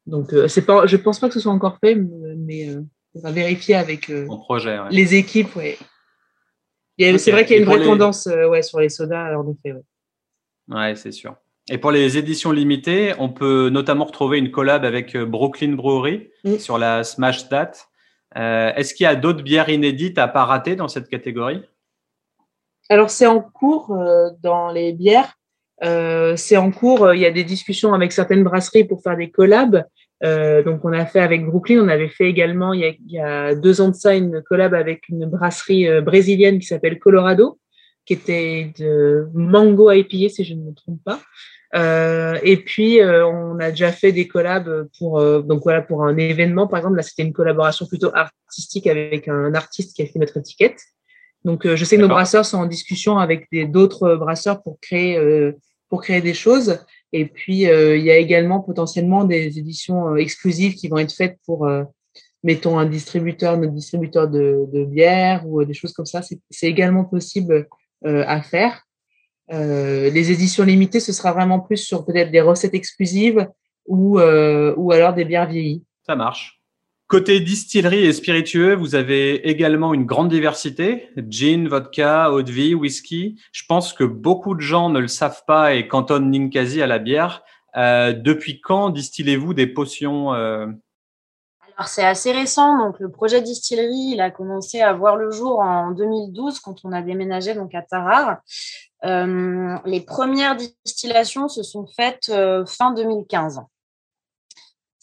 [0.06, 2.68] donc c'est pas, je pense pas que ce soit encore fait, mais
[3.14, 5.54] on va vérifier avec projet, les équipes.
[5.56, 5.76] Ouais.
[6.98, 9.72] C'est vrai qu'il y a une vraie tendance ouais, sur les sodas, en effet.
[9.72, 9.82] Ouais.
[10.68, 11.36] Ouais, c'est sûr.
[11.70, 16.30] Et pour les éditions limitées, on peut notamment retrouver une collab avec euh, Brooklyn Brewery
[16.58, 17.88] sur la Smash Date.
[18.36, 21.62] Euh, Est-ce qu'il y a d'autres bières inédites à pas rater dans cette catégorie?
[22.88, 25.34] Alors, c'est en cours euh, dans les bières.
[25.84, 27.14] Euh, c'est en cours.
[27.14, 29.84] Il y a des discussions avec certaines brasseries pour faire des collabs.
[30.22, 31.80] Donc, on a fait avec Brooklyn.
[31.80, 34.40] On avait fait également, il y, a, il y a deux ans de ça, une
[34.42, 37.58] collab avec une brasserie brésilienne qui s'appelle Colorado
[38.04, 41.20] qui était de Mango IPA, si je ne me trompe pas.
[41.74, 46.04] Euh, et puis, euh, on a déjà fait des collabs pour, euh, donc voilà, pour
[46.04, 46.96] un événement, par exemple.
[46.96, 50.80] Là, c'était une collaboration plutôt artistique avec un artiste qui a fait notre étiquette.
[51.44, 55.18] Donc, je sais que nos brasseurs sont en discussion avec d'autres brasseurs pour créer,
[55.88, 56.78] pour créer des choses.
[57.12, 61.68] Et puis, il y a également potentiellement des éditions exclusives qui vont être faites pour,
[62.44, 66.20] mettons, un distributeur, notre distributeur de, de bière ou des choses comme ça.
[66.22, 67.66] C'est également possible
[68.04, 68.82] euh, à faire.
[69.50, 73.48] Euh, les éditions limitées, ce sera vraiment plus sur peut-être des recettes exclusives
[73.86, 75.82] ou, euh, ou alors des bières vieillies.
[76.06, 76.60] Ça marche.
[77.08, 81.10] Côté distillerie et spiritueux, vous avez également une grande diversité.
[81.28, 83.38] Gin, vodka, eau de vie, whisky.
[83.52, 86.98] Je pense que beaucoup de gens ne le savent pas et cantonnent Ninkasi à la
[86.98, 87.42] bière.
[87.76, 90.66] Euh, depuis quand distillez-vous des potions euh?
[91.76, 92.78] Alors c'est assez récent.
[92.78, 96.92] Donc le projet distillerie, il a commencé à voir le jour en 2012 quand on
[96.92, 98.38] a déménagé donc à Tarare.
[99.04, 102.32] Euh, les premières distillations se sont faites
[102.66, 103.62] fin 2015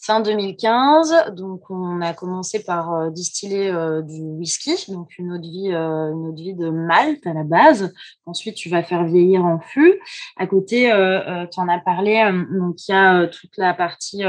[0.00, 1.34] fin 2015.
[1.36, 5.72] Donc, on a commencé par euh, distiller euh, du whisky, donc une eau de vie,
[5.72, 7.92] euh, une eau de vie de malt à la base.
[8.26, 10.00] Ensuite, tu vas faire vieillir en fût.
[10.36, 10.90] À côté,
[11.52, 14.22] tu en as parlé, donc il y a toute la partie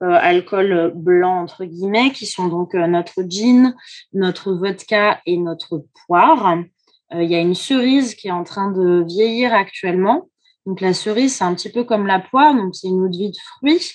[0.00, 3.74] alcool blanc entre guillemets, qui sont donc notre gin,
[4.12, 6.58] notre vodka et notre poire.
[7.12, 10.28] Il y a une cerise qui est en train de vieillir actuellement.
[10.66, 13.16] Donc la cerise, c'est un petit peu comme la poire, donc c'est une eau de
[13.16, 13.92] vie de fruits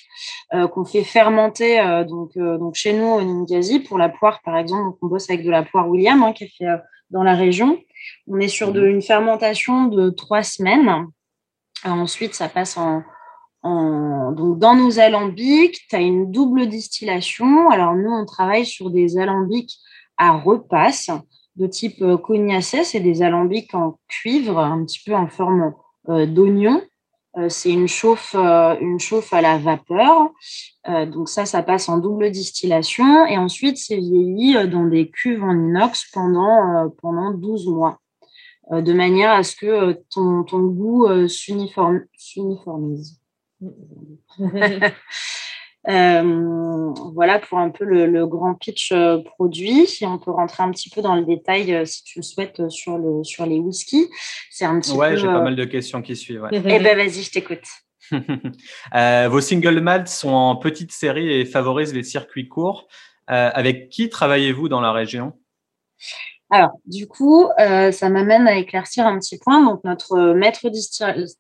[0.54, 3.80] euh, qu'on fait fermenter euh, donc, euh, donc chez nous au Ningazi.
[3.80, 6.52] Pour la poire, par exemple, on bosse avec de la poire William hein, qui est
[6.58, 6.66] fait
[7.12, 7.80] dans la région.
[8.28, 8.88] On est sur de, mhm.
[8.88, 11.06] une fermentation de trois semaines.
[11.84, 13.04] ensuite, ça passe en,
[13.62, 15.80] en, donc dans nos alambics.
[15.88, 17.70] Tu as une double distillation.
[17.70, 19.78] Alors nous, on travaille sur des alambics
[20.18, 21.12] à repasse
[21.56, 25.74] de type cognacé, c'est des alambics en cuivre, un petit peu en forme
[26.10, 26.82] euh, d'oignon.
[27.38, 30.32] Euh, c'est une chauffe, euh, une chauffe à la vapeur.
[30.88, 33.26] donc ça, ça passe en double distillation.
[33.26, 38.00] Et ensuite, c'est vieilli dans des cuves en inox pendant, pendant 12 mois
[38.72, 43.20] de manière à ce que ton, ton goût s'uniformise.
[45.88, 49.88] Euh, voilà pour un peu le, grand pitch euh, produit.
[50.02, 52.98] On peut rentrer un petit peu dans le détail euh, si tu le souhaites sur,
[52.98, 54.08] le, sur les whiskies.
[54.50, 56.48] C'est un petit ouais, j'ai pas mal de questions qui suivent.
[56.52, 57.66] Eh ben vas-y, je t'écoute.
[58.12, 62.88] vos single malts sont en petite série et favorisent les circuits courts.
[63.28, 65.34] avec qui travaillez-vous dans la région?
[66.56, 69.78] Alors, du coup, euh, ça m'amène à éclaircir un petit point.
[69.84, 70.70] Notre maître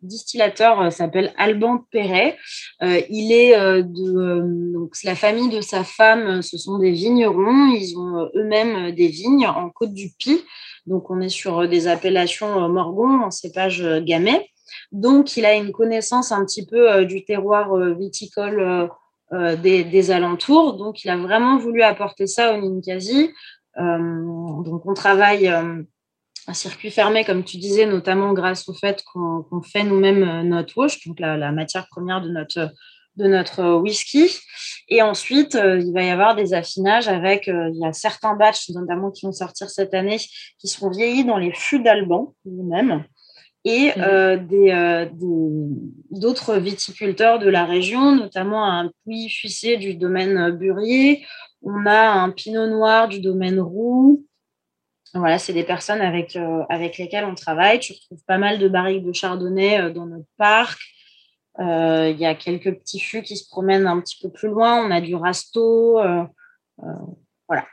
[0.01, 2.38] distillateur euh, s'appelle Alban Perret.
[2.84, 6.41] Euh, il est de la famille de sa femme.
[6.41, 7.69] Ce sont des vignerons.
[7.69, 10.41] Ils ont eux-mêmes des vignes en Côte du Py.
[10.86, 14.49] Donc, on est sur des appellations Morgon en cépage gamay.
[14.91, 18.89] Donc, il a une connaissance un petit peu du terroir viticole
[19.32, 20.73] des, des, alentours.
[20.73, 23.32] Donc, il a vraiment voulu apporter ça au Ninkasi euh,
[23.77, 25.81] donc, on travaille euh,
[26.47, 30.77] un circuit fermé, comme tu disais, notamment grâce au fait qu'on fait nous-mêmes euh, notre
[30.77, 32.71] wash, donc la, matière première de notre,
[33.17, 34.29] de notre whisky.
[34.88, 39.11] Et ensuite, il va y avoir des affinages avec, il y a certains batchs, notamment
[39.11, 40.19] qui vont sortir cette année,
[40.59, 43.03] qui seront vieillis dans les fûts d'Alban nous-mêmes
[43.67, 45.09] et mmh.
[46.11, 51.25] d'autres viticulteurs de la région, notamment un puits fuissé du domaine Burier,
[51.65, 54.25] on a un pinot noir du domaine roux.
[55.15, 57.80] Voilà, c'est des personnes avec, euh, avec lesquelles on travaille.
[57.80, 60.80] Tu retrouves pas mal de barriques de chardonnay euh, dans notre parc.
[61.60, 64.86] Euh, il y a quelques petits fûts qui se promènent un petit peu plus loin.
[64.86, 66.01] On a du rasto.
[67.47, 67.65] voilà.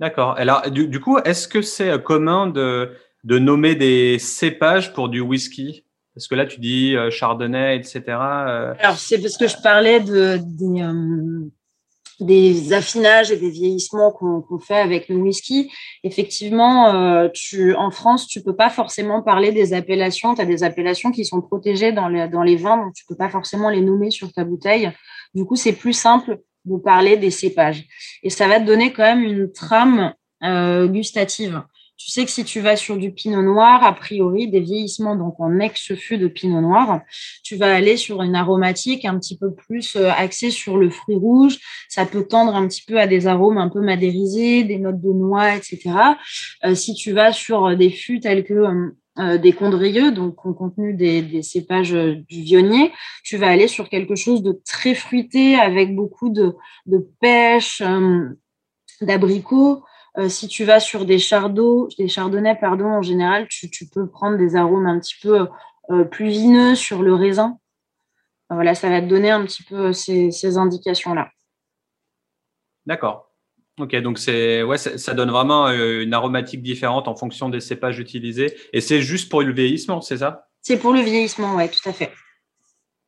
[0.00, 0.36] D'accord.
[0.36, 2.92] Alors, du, coup, est-ce que c'est commun de,
[3.24, 5.86] de, nommer des cépages pour du whisky?
[6.14, 8.02] Parce que là, tu dis chardonnay, etc.
[8.08, 10.82] Alors, c'est parce que je parlais de, des,
[12.20, 15.70] des affinages et des vieillissements qu'on fait avec le whisky,
[16.02, 20.34] effectivement, euh, tu, en France, tu peux pas forcément parler des appellations.
[20.34, 23.16] Tu as des appellations qui sont protégées dans les, dans les vins, donc tu peux
[23.16, 24.90] pas forcément les nommer sur ta bouteille.
[25.34, 27.84] Du coup, c'est plus simple de parler des cépages.
[28.22, 31.62] Et ça va te donner quand même une trame euh, gustative.
[31.98, 35.40] Tu sais que si tu vas sur du pinot noir, a priori, des vieillissements, donc
[35.40, 37.00] en ex-fût de pinot noir,
[37.42, 41.16] tu vas aller sur une aromatique un petit peu plus euh, axée sur le fruit
[41.16, 41.58] rouge.
[41.88, 45.12] Ça peut tendre un petit peu à des arômes un peu madérisés, des notes de
[45.12, 45.90] noix, etc.
[46.64, 50.92] Euh, si tu vas sur des fûts tels que euh, des condrieux, donc ont contenu
[50.92, 52.92] des, cépages du vionnier,
[53.24, 56.54] tu vas aller sur quelque chose de très fruité avec beaucoup de
[57.20, 57.82] pêche,
[59.00, 59.82] d'abricots.
[60.18, 64.38] Euh, si tu vas sur des chardons, des chardonnays, pardon, en général, tu, peux prendre
[64.38, 65.46] des arômes un petit peu
[65.90, 67.58] euh, plus vineux sur le raisin.
[68.48, 71.28] Voilà, ça va te donner un petit peu ces, indications-là.
[72.86, 73.32] D'accord.
[73.78, 77.98] Ok, donc c'est ouais, ça, donne vraiment euh, une aromatique différente en fonction des cépages
[77.98, 78.56] utilisés.
[78.72, 80.48] Et c'est juste pour le vieillissement, c'est ça?
[80.62, 82.12] C'est pour le vieillissement, oui, tout à fait.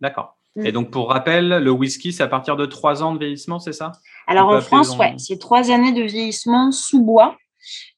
[0.01, 0.38] D'accord.
[0.59, 0.67] Mm.
[0.67, 3.73] Et donc, pour rappel, le whisky, c'est à partir de trois ans de vieillissement, c'est
[3.73, 3.93] ça?
[4.27, 7.37] Alors, en France, ouais, c'est trois années de vieillissement sous bois.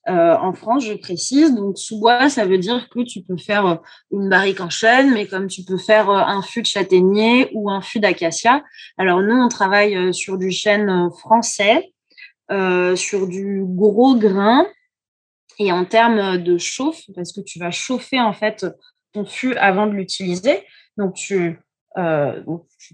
[0.07, 1.55] en France, je précise.
[1.55, 3.81] Donc, sous-bois, ça veut dire que tu peux faire
[4.13, 7.81] une barrique en chêne, mais comme tu peux faire un fût de châtaignier ou un
[7.81, 8.63] fût d'acacia.
[8.99, 11.93] Alors, nous, on travaille sur du chêne français,
[12.51, 14.67] sur du gros grain.
[15.59, 18.67] Et en termes de chauffe, parce que tu vas chauffer en fait
[19.13, 20.65] ton fût avant de l'utiliser.
[20.97, 21.59] Donc, tu,
[21.99, 22.41] euh,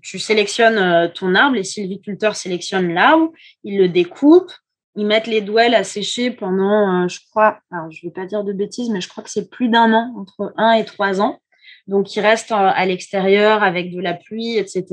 [0.02, 3.30] tu, sélectionnes euh, ton arbre, les sylviculteurs sélectionnent l'arbre,
[3.62, 4.52] ils le découpent,
[4.94, 8.26] ils mettent les douelles à sécher pendant, euh, je crois, alors je ne vais pas
[8.26, 11.20] dire de bêtises, mais je crois que c'est plus d'un an, entre un et trois
[11.20, 11.40] ans.
[11.88, 14.84] Donc, ils restent à l'extérieur avec de la pluie, etc.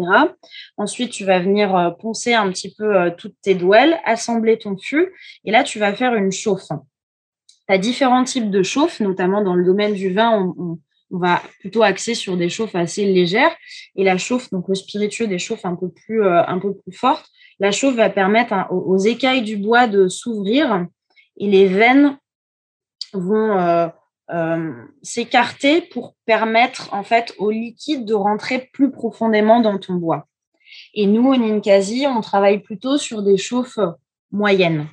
[0.78, 5.12] Ensuite, tu vas venir poncer un petit peu toutes tes douelles, assembler ton fût,
[5.44, 6.68] et là, tu vas faire une chauffe.
[6.68, 10.80] Tu as différents types de chauffe, notamment dans le domaine du vin, on, on
[11.12, 13.56] va plutôt axer sur des chauffes assez légères.
[13.96, 16.92] Et la chauffe, donc le spiritueux, des chauffes un peu plus, euh, un peu plus
[16.92, 17.26] fortes.
[17.60, 20.88] La chauffe va permettre aux, écailles du bois de s'ouvrir
[21.38, 22.18] et les veines
[23.14, 23.88] vont euh,
[24.32, 30.28] euh, s'écarter pour permettre en fait au liquide de rentrer plus profondément dans ton bois.
[30.96, 33.80] Et nous, au Ninkasi, on travaille plutôt sur des chauffes
[34.32, 34.88] moyennes.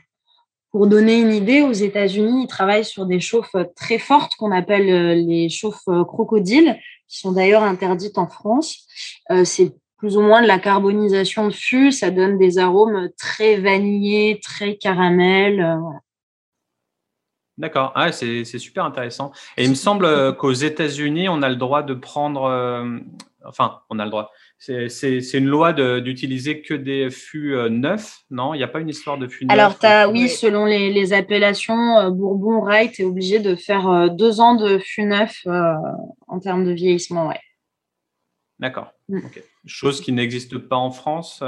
[0.70, 4.88] Pour donner une idée, aux États-Unis, ils travaillent sur des chauffes très fortes qu'on appelle
[4.88, 6.78] euh, les chauffes euh, crocodiles,
[7.08, 8.86] qui sont d'ailleurs interdites en France.
[9.32, 13.56] Euh, c'est plus ou moins de la carbonisation de fût, ça donne des arômes très
[13.56, 15.78] vanillés, très caramel.
[17.58, 19.32] D'accord, ah, c'est super intéressant.
[19.58, 22.48] Et il me semble qu'aux États-Unis, on a le droit de prendre,
[23.44, 28.54] enfin, on a le droit, c'est une loi d'utiliser que des fûts euh, neufs, non?
[28.54, 29.58] Il n'y a pas une histoire de fûts neufs?
[29.58, 34.08] Alors, as, oui, selon les, appellations, euh, Bourbon, Rye, tu es obligé de faire euh,
[34.08, 37.40] deux ans de fûts neufs en termes de vieillissement, ouais.
[38.58, 38.92] D'accord.
[39.08, 39.20] Mm.
[39.66, 41.42] Chose qui n'existe pas en France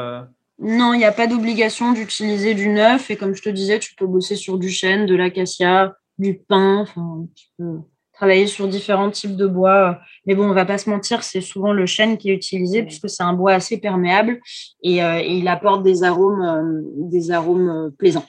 [0.58, 3.10] Non, il n'y a pas d'obligation d'utiliser du neuf.
[3.10, 6.78] Et comme je te disais, tu peux bosser sur du chêne, de l'acacia, du pin.
[6.78, 7.80] Enfin, tu peux
[8.22, 9.98] travailler sur différents types de bois.
[10.26, 13.10] Mais bon, on va pas se mentir, c'est souvent le chêne qui est utilisé puisque
[13.10, 14.40] c'est un bois assez perméable
[14.84, 18.24] et, euh, il apporte des arômes, euh, des arômes euh, plaisants.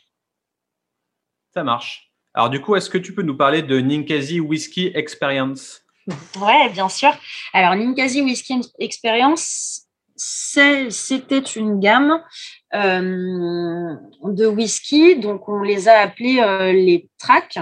[1.54, 2.12] Ça marche.
[2.34, 5.84] Alors du coup, est-ce que tu peux nous parler de Ninkasi Whisky Experience?
[6.42, 7.12] Ouais, bien sûr.
[7.54, 9.84] Alors Ninkasi Whisky Experience,
[10.16, 12.22] c'était une gamme
[12.76, 17.60] euh, de whisky, donc on les a appelés euh, les tracks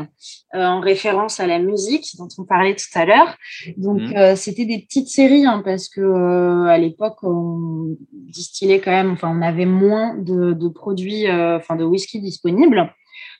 [0.55, 3.35] euh, en référence à la musique dont on parlait tout à l'heure.
[3.77, 4.35] Donc mhm.
[4.35, 9.41] c'était des petites séries hein, parce que à l'époque on distillait quand même, enfin on
[9.41, 12.93] avait moins de, de produits, enfin de whisky disponibles.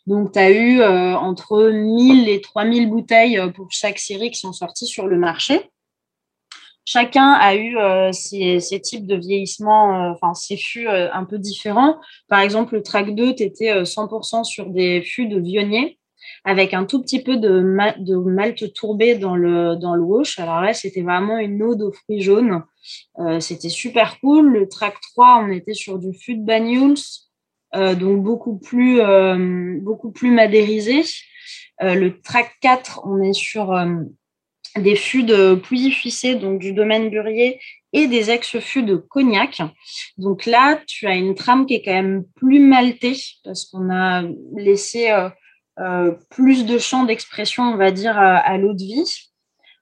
[0.08, 4.88] Donc, tu as eu entre 1000 et 3000 bouteilles pour chaque série qui sont sorties
[4.88, 5.70] sur le marché.
[6.94, 11.38] Chacun a eu euh, ses, types de vieillissement, euh, enfin ses fûts euh, un peu
[11.38, 12.02] différents.
[12.28, 16.00] Par exemple, le track 2, tu étais 100% sur des fûts de vionnier
[16.44, 17.64] avec un tout petit peu de,
[17.98, 20.38] de malt tourbé dans le, dans le wash.
[20.38, 22.62] Alors là, c'était vraiment une eau de fruits jaunes.
[23.40, 24.52] c'était super cool.
[24.52, 27.00] Le track 3, on était sur du fût de Banyuls,
[27.74, 29.00] donc beaucoup plus,
[29.82, 31.04] beaucoup plus madérisé.
[31.80, 33.72] le track 4, on est sur
[34.78, 37.60] des fûts de Pouilly-Fuissé, donc du domaine Burier,
[37.94, 39.62] et des ex-fûts de Cognac.
[40.18, 44.24] Donc là, tu as une trame qui est quand même plus maltée parce qu'on a
[44.56, 45.30] laissé euh,
[45.80, 49.30] euh, plus de champ d'expression, on va dire, à, l'eau de vie.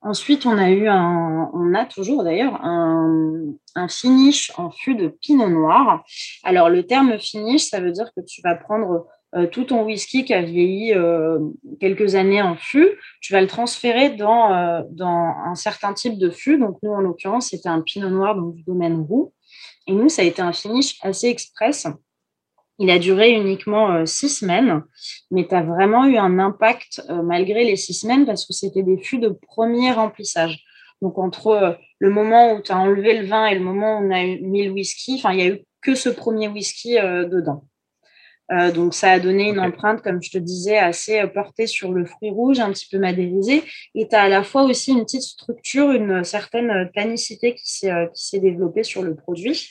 [0.01, 3.43] Ensuite, on a eu un, on a toujours d'ailleurs un,
[3.75, 6.03] un, finish en fût de pinot noir.
[6.43, 10.25] Alors, le terme finish, ça veut dire que tu vas prendre euh, tout ton whisky
[10.25, 11.37] qui a vieilli euh,
[11.79, 12.89] quelques années en fût,
[13.21, 16.57] tu vas le transférer dans, euh, dans un certain type de fût.
[16.57, 19.33] Donc, nous, en l'occurrence, c'était un pinot noir donc, du domaine roux.
[19.85, 21.85] Et nous, ça a été un finish assez express.
[22.79, 24.83] Il a duré uniquement six semaines,
[25.31, 28.97] mais tu as vraiment eu un impact malgré les six semaines parce que c'était des
[28.97, 30.63] fûts de premier remplissage.
[31.01, 34.11] Donc, entre le moment où tu as enlevé le vin et le moment où on
[34.11, 37.65] a mis le whisky, il n'y a eu que ce premier whisky dedans.
[38.51, 41.91] Euh, donc, ça a donné une empreinte, comme je te disais, assez euh, portée sur
[41.91, 43.63] le fruit rouge, un petit peu madérisé.
[43.93, 48.39] Et tu as à la fois aussi une petite structure, une certaine tanicité qui s'est
[48.39, 49.69] développée sur le produit.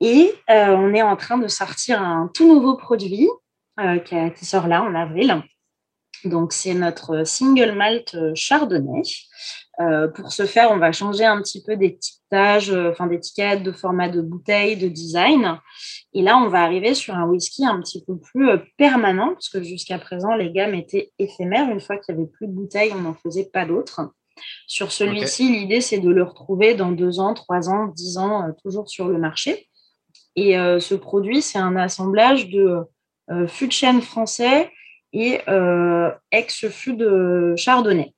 [0.00, 3.28] Et euh, on est en train de sortir un tout nouveau produit
[4.04, 5.42] qui, qui, sort là en avril.
[6.24, 9.02] Donc, c'est notre single malt chardonnay.
[9.80, 13.72] Euh, pour ce faire, on va changer un petit peu d'étiquetage, euh, enfin d'étiquette, de
[13.72, 15.58] format de bouteille, de design.
[16.12, 19.48] Et là, on va arriver sur un whisky un petit peu plus euh, permanent, parce
[19.48, 21.70] que jusqu'à présent, les gammes étaient éphémères.
[21.70, 24.12] Une fois qu'il n'y avait plus de bouteilles, on n'en faisait pas d'autres.
[24.66, 28.88] Sur celui-ci, l'idée, c'est de le retrouver dans deux ans, trois ans, dix ans, toujours
[28.88, 29.68] sur le marché.
[30.34, 32.80] Et ce produit, c'est un assemblage de
[33.46, 34.72] fût de chêne français
[35.12, 35.38] et
[36.32, 38.12] ex-fût de chardonnay,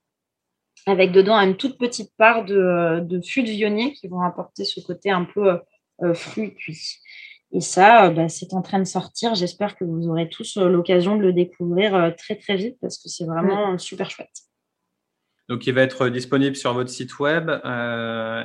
[0.87, 4.81] avec dedans une toute petite part de, de fût de vionnier qui vont apporter ce
[4.81, 5.59] côté un peu
[6.15, 6.99] fruit cuit.
[7.53, 9.35] Et ça, bah, c'est en train de sortir.
[9.35, 13.25] J'espère que vous aurez tous l'occasion de le découvrir très très vite parce que c'est
[13.25, 13.79] vraiment mmh.
[13.79, 14.47] super chouette.
[15.49, 17.49] Donc, il va être disponible sur votre site web.
[17.49, 18.45] Euh,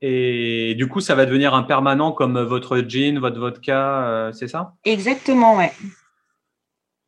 [0.00, 4.48] et du coup, ça va devenir un permanent comme votre gin, votre vodka, euh, c'est
[4.48, 4.74] ça?
[4.84, 5.72] Exactement, ouais.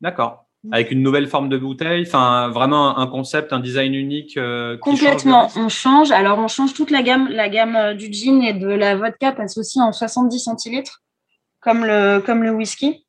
[0.01, 0.48] D'accord.
[0.71, 4.35] Avec une nouvelle forme de bouteille, enfin vraiment un concept, un design unique.
[4.35, 5.49] Euh, Complètement.
[5.55, 6.11] on change.
[6.11, 9.57] Alors on change toute la gamme, la gamme du gin et de la vodka passe
[9.57, 11.01] aussi en 70 centilitres,
[11.61, 13.05] comme le comme le whisky.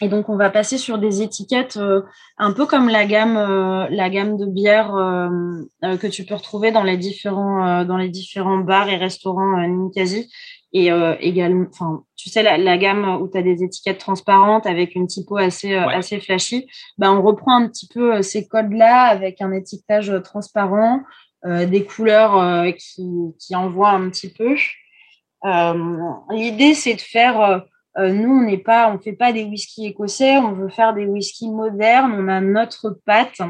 [0.00, 2.02] Et donc, on va passer sur des étiquettes euh,
[2.36, 6.70] un peu comme la gamme, euh, la gamme de bières euh, que tu peux retrouver
[6.70, 10.30] dans les différents, dans les différents bars et restaurants Ninkasi.
[10.74, 10.90] Et
[11.20, 15.38] également, enfin, tu sais, la, gamme où tu as des étiquettes transparentes avec une typo
[15.38, 16.66] assez, assez flashy,
[16.98, 21.00] ben, on reprend un petit peu ces codes-là avec un étiquetage transparent,
[21.46, 23.06] des couleurs qui,
[23.38, 24.56] qui envoient un petit peu.
[26.30, 27.64] L'idée, c'est de faire
[27.98, 31.06] euh, nous, on n'est pas, on fait pas des whiskies écossais, on veut faire des
[31.06, 33.40] whiskies modernes, on a notre patte.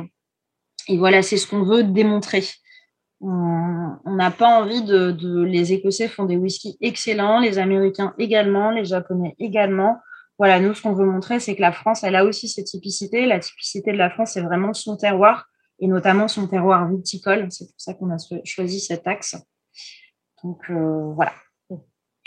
[0.89, 2.43] Et voilà, c'est ce qu'on veut démontrer.
[3.21, 8.85] On n'a pas envie de, Les Écossais font des whiskies excellents, les Américains également, les
[8.85, 9.99] Japonais également.
[10.39, 13.27] Voilà, nous, ce qu'on veut montrer, c'est que la France, elle a aussi cette typicité.
[13.27, 15.47] La typicité de la France, c'est vraiment son terroir,
[15.81, 17.49] et notamment son terroir viticole.
[17.51, 19.37] C'est pour ça qu'on a choisi cet axe.
[20.45, 21.33] Donc, euh, voilà.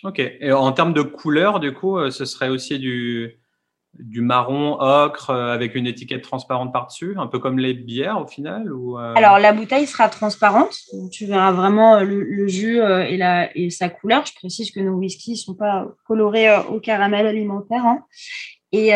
[0.04, 0.20] Ok.
[0.20, 3.41] Et en termes de couleur, du coup, euh, ce serait aussi du,
[4.00, 8.28] du marron ocre euh, avec une étiquette transparente par-dessus, un peu comme les bières au
[8.28, 9.14] final euh?
[9.16, 10.76] Alors la bouteille sera transparente,
[11.12, 14.26] tu verras vraiment le, jus et, la, sa couleur.
[14.26, 17.86] Je précise que nos whiskies ne sont pas colorés au caramel alimentaire.
[17.86, 18.06] Hein.
[18.72, 18.92] Et,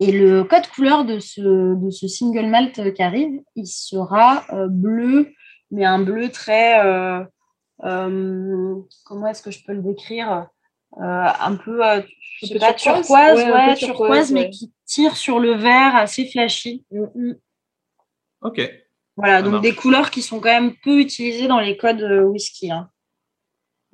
[0.00, 5.32] le code couleur de ce, single malt qui arrive, il sera bleu,
[5.70, 6.80] mais un bleu très
[7.84, 8.74] euh,
[9.04, 10.30] comment est-ce que je peux le décrire?
[10.32, 10.44] euh,
[10.96, 12.00] un peu, euh,
[12.40, 16.84] je sais pas, turquoise, ouais, turquoise, mais qui tire sur le vert assez flashy.
[16.90, 17.34] Mm, mm.
[18.42, 18.70] Ok.
[19.16, 22.70] Voilà, donc des couleurs qui sont quand même peu utilisées dans les codes whisky.
[22.70, 22.88] Hein.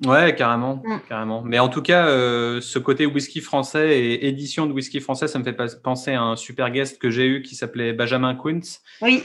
[0.05, 1.01] Ouais, carrément, mm.
[1.09, 1.41] carrément.
[1.41, 5.43] Mais en tout cas, ce côté whisky français et édition de whisky français, ça me
[5.43, 9.23] fait penser à un super guest que j'ai eu qui s'appelait Benjamin Quintz, oui.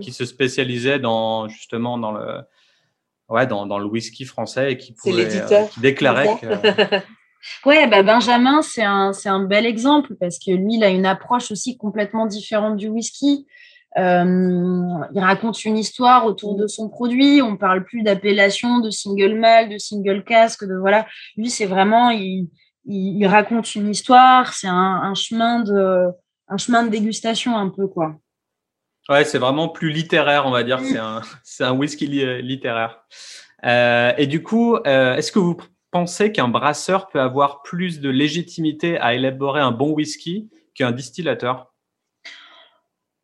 [0.00, 2.40] qui se spécialisait dans justement dans le
[3.28, 7.00] ouais, dans, dans, le whisky français et qui, pouvait, euh, qui déclarait que.
[7.64, 11.50] Ouais, bah Benjamin, c'est un, un bel exemple parce que lui, il a une approche
[11.50, 13.46] aussi complètement différente du whisky.
[13.98, 14.82] Euh,
[15.14, 17.40] il raconte une histoire autour de son produit.
[17.42, 21.06] On parle plus d'appellation, de single malt, de single casque, de voilà.
[21.36, 22.50] Lui, c'est vraiment, il,
[22.84, 24.52] il, raconte une histoire.
[24.52, 26.08] C'est un, un, chemin de,
[26.48, 28.16] un chemin de dégustation un peu quoi.
[29.08, 30.80] Ouais, c'est vraiment plus littéraire, on va dire.
[30.80, 33.04] C'est un, c'est un whisky littéraire.
[33.64, 35.56] Euh, et du coup, euh, est-ce que vous
[35.90, 41.72] pensez qu'un brasseur peut avoir plus de légitimité à élaborer un bon whisky qu'un distillateur?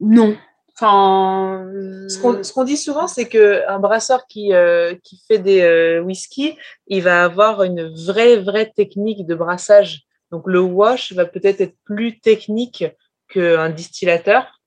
[0.01, 0.37] Non.
[0.75, 1.69] Enfin,
[2.09, 6.57] ce qu'on dit souvent, c'est qu'un brasseur qui, euh, qui fait des whisky,
[6.87, 10.05] il va avoir une vraie, vraie technique de brassage.
[10.31, 12.85] Donc le wash va peut-être être plus technique
[13.29, 14.62] qu'un distillateur.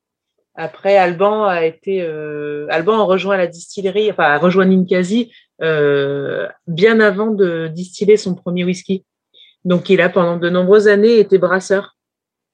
[0.56, 5.32] Après, Alban a été, euh, Alban a rejoint la distillerie, enfin a rejoint Ninkasi
[5.62, 9.06] euh, bien avant de distiller son premier whisky.
[9.66, 11.98] Donc, il a pendant de nombreuses années été brasseur,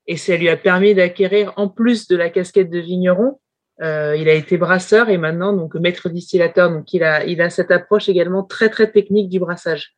[0.08, 3.39] et ça lui a permis d'acquérir, en plus de la casquette de vigneron,
[3.82, 6.70] euh, il a été brasseur et maintenant donc maître distillateur.
[6.70, 9.95] Donc, il a, il a cette approche également très très technique du brassage.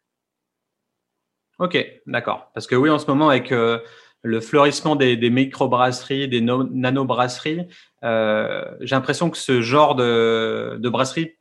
[1.60, 1.78] Ok,
[2.08, 2.49] d'accord.
[2.54, 3.80] Parce que oui, en ce moment avec euh,
[4.24, 7.67] le fleurissement des, des micro-brasseries, des nano-brasseries,
[8.03, 11.36] euh, j'ai l'impression que ce genre de, de, brasserie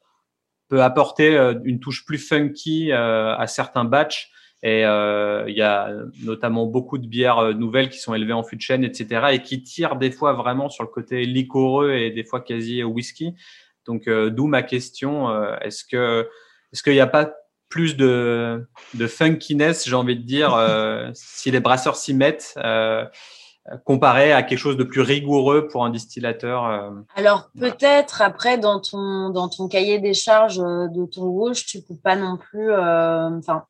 [0.69, 4.31] peut apporter euh, une touche plus funky euh, à certains batchs.
[4.65, 8.57] Et euh, il y a notamment beaucoup de bières nouvelles qui sont élevées en fût
[8.57, 12.23] de chêne, etc., et qui tirent des fois vraiment sur le côté liquoreux et des
[12.23, 13.35] fois quasi whisky.
[13.87, 15.29] Donc, d'où ma question
[15.63, 16.29] est-ce que
[16.73, 17.35] est-ce qu'il n'y a pas
[17.73, 23.07] plus de, de funkiness, j'ai envie de dire, euh, si les brasseurs s'y mettent, euh,
[23.87, 28.81] comparé à quelque chose de plus rigoureux pour un distillateur euh, Alors peut-être après dans
[28.81, 32.75] ton dans ton cahier des charges de ton rouge, tu peux pas non plus.
[32.75, 33.65] Enfin,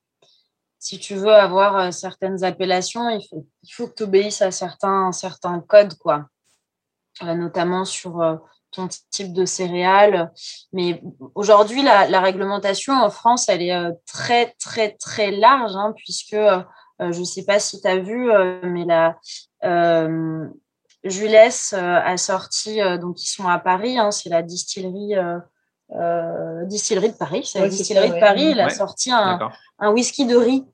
[0.79, 5.13] si tu veux avoir certaines appellations, il faut il faut que tu obéisses à certains
[5.13, 6.25] certains codes quoi,
[7.21, 8.41] notamment sur
[8.73, 10.33] ton type de céréales.
[10.73, 11.01] Mais
[11.35, 16.63] aujourd'hui, la, réglementation en France, elle est euh, très, très, très large, hein, puisque euh,
[16.99, 19.19] je ne sais pas si tu as vu, euh, mais la,
[21.05, 25.15] Jules a sorti, donc ils sont à Paris, hein, c'est la distillerie,
[26.67, 27.43] distillerie de Paris.
[27.45, 28.51] C'est la distillerie de Paris.
[28.53, 29.51] Il a sorti un,
[29.81, 30.65] un, whisky de riz.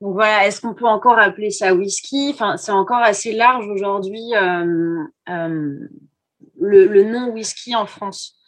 [0.00, 2.30] Donc voilà, est-ce qu'on peut encore appeler ça whisky?
[2.34, 4.32] Enfin, c'est encore assez large aujourd'hui
[6.62, 8.38] le, le, nom whisky en France.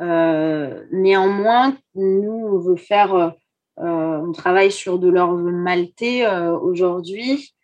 [0.00, 3.34] néanmoins, nous, on veut faire
[3.80, 7.54] euh, on travaille sur de l'orge maltais euh, aujourd'hui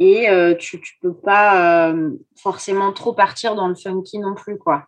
[0.00, 1.94] et euh, tu ne peux pas
[2.36, 4.58] forcément trop partir dans le funky non plus.
[4.58, 4.86] quoi.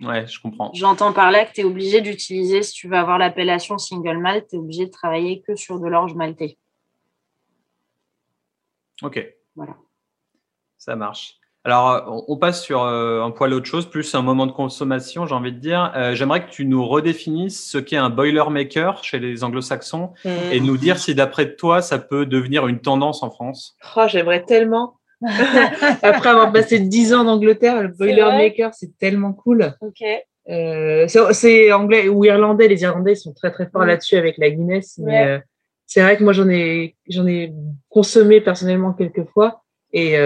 [0.00, 0.70] Ouais, je comprends.
[0.74, 4.46] J'entends par là que tu es obligé d'utiliser, si tu veux avoir l'appellation single malt,
[4.48, 6.56] tu es obligé de travailler que sur de l'orge maltais.
[9.02, 9.20] Ok.
[9.56, 9.76] Voilà.
[10.76, 11.34] Ça marche.
[11.68, 15.26] Alors, euh, on passe sur euh, un poil autre chose, plus un moment de consommation,
[15.26, 15.92] j'ai envie de dire.
[15.96, 20.30] Euh, j'aimerais que tu nous redéfinisses ce qu'est un boilermaker chez les anglo-saxons mmh.
[20.50, 23.76] et nous dire si d'après toi, ça peut devenir une tendance en France.
[23.98, 24.94] Oh, j'aimerais tellement.
[26.02, 29.74] Après avoir passé 10 ans d'Angleterre, le boilermaker, c'est tellement cool.
[29.82, 30.02] Ok.
[30.46, 32.68] c'est anglais ou irlandais.
[32.68, 33.88] Les Irlandais sont très très forts mmh.
[33.88, 34.98] là-dessus avec la Guinness.
[35.04, 35.42] Mais
[35.84, 37.52] c'est vrai que moi j'en ai j'en ai
[37.90, 40.16] consommé personnellement quelques fois et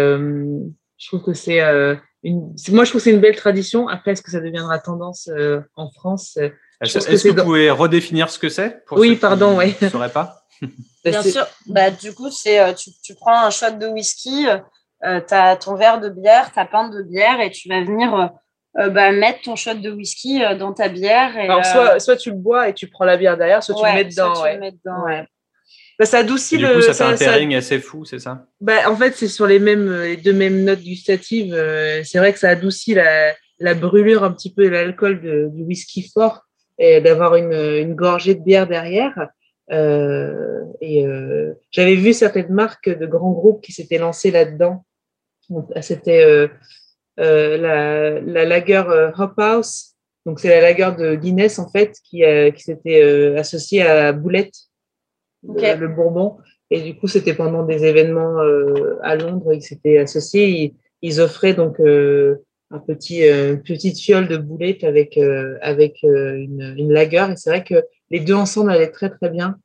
[1.03, 2.55] je trouve que c'est euh, une.
[2.69, 3.89] Moi, je trouve que c'est une belle tradition.
[3.89, 6.51] Après, est-ce que ça deviendra tendance euh, en France euh,
[6.81, 9.75] Est-ce que, vous pouvez redéfinir ce que c'est Oui, pardon, oui.
[9.81, 10.45] Je ne saurais pas?
[11.05, 11.45] Bien sûr.
[11.67, 14.47] Bah, du coup, c'est tu, tu, prends un shot de whisky,
[15.03, 18.31] tu as ton verre de bière, ta pinte de bière, et tu vas venir
[18.77, 21.37] bah, mettre ton shot de whisky dans ta bière.
[21.37, 23.85] Et, Alors, soit, soit tu le bois et tu prends la bière derrière, soit tu
[23.85, 24.37] le mets dedans.
[24.37, 25.27] Soit tu le mets dedans ouais.
[26.03, 26.75] Bah, ça adoucit du le.
[26.75, 28.45] Coup, ça fait un pairing assez fou, c'est ça?
[28.61, 31.55] Bah, En fait, c'est sur les mêmes, les deux mêmes notes gustatives.
[31.55, 35.63] Euh, c'est vrai que ça adoucit la, la brûlure un petit peu de l'alcool du
[35.63, 36.41] whisky fort
[36.77, 39.29] et d'avoir une, une, gorgée de bière derrière.
[39.71, 44.85] Euh, et euh, j'avais vu certaines marques de grands groupes qui s'étaient lancées là-dedans.
[45.83, 46.49] C'était euh,
[47.21, 48.83] euh, la, la lager
[49.19, 49.95] Hop House.
[50.27, 52.25] Donc, c'est la lager de Guinness, en fait, qui,
[52.57, 54.72] qui s'était associée à Boulette
[55.43, 56.37] le, Bourbon.
[56.71, 60.75] Et du coup, c'était pendant des événements euh, à Londres, ils s'étaient associés.
[61.03, 62.37] Ils, offraient donc euh,
[62.71, 65.19] un petit, euh, une petite fiole de boulettes avec,
[65.61, 67.27] avec une, une lager.
[67.31, 69.59] Et c'est vrai que les deux ensemble allaient très, très bien.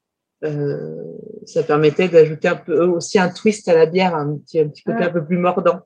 [1.45, 4.83] ça permettait d'ajouter un peu aussi un twist à la bière, un petit, un petit
[4.83, 5.81] côté un peu plus mordant.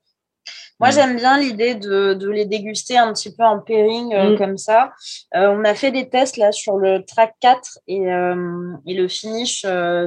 [0.82, 4.38] Moi, j'aime bien l'idée de, de, les déguster un petit peu en pairing euh, mm.
[4.40, 4.92] comme ça.
[5.36, 9.08] Euh, on a fait des tests là sur le track 4 et, euh, et le
[9.08, 9.62] finish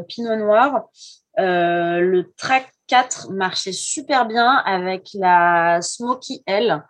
[0.09, 0.83] Pinot Noir.
[1.39, 6.83] le track 4 marchait super bien avec la Smoky L,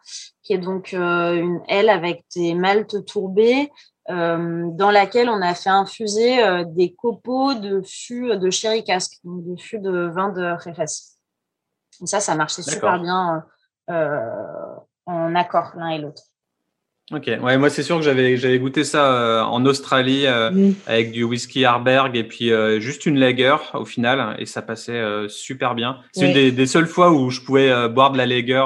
[0.43, 3.70] qui est donc une L avec des maltes tourbés,
[4.09, 9.62] dans laquelle on a fait infuser des copeaux de fût de sherry cask, donc des
[9.62, 10.87] fûts de vin de Jerez.
[12.03, 13.41] Et ça, ça marchait super bien euh,
[13.89, 16.22] en accord l'un et l'autre.
[17.12, 20.74] Ok, ouais, moi c'est sûr que j'avais j'avais goûté ça euh, en Australie euh, mm.
[20.87, 25.74] avec du whisky Harberg et puis juste une lager au final et ça passait super
[25.74, 25.99] bien.
[26.12, 28.64] C'est une des, des, seules fois où je pouvais boire de la lager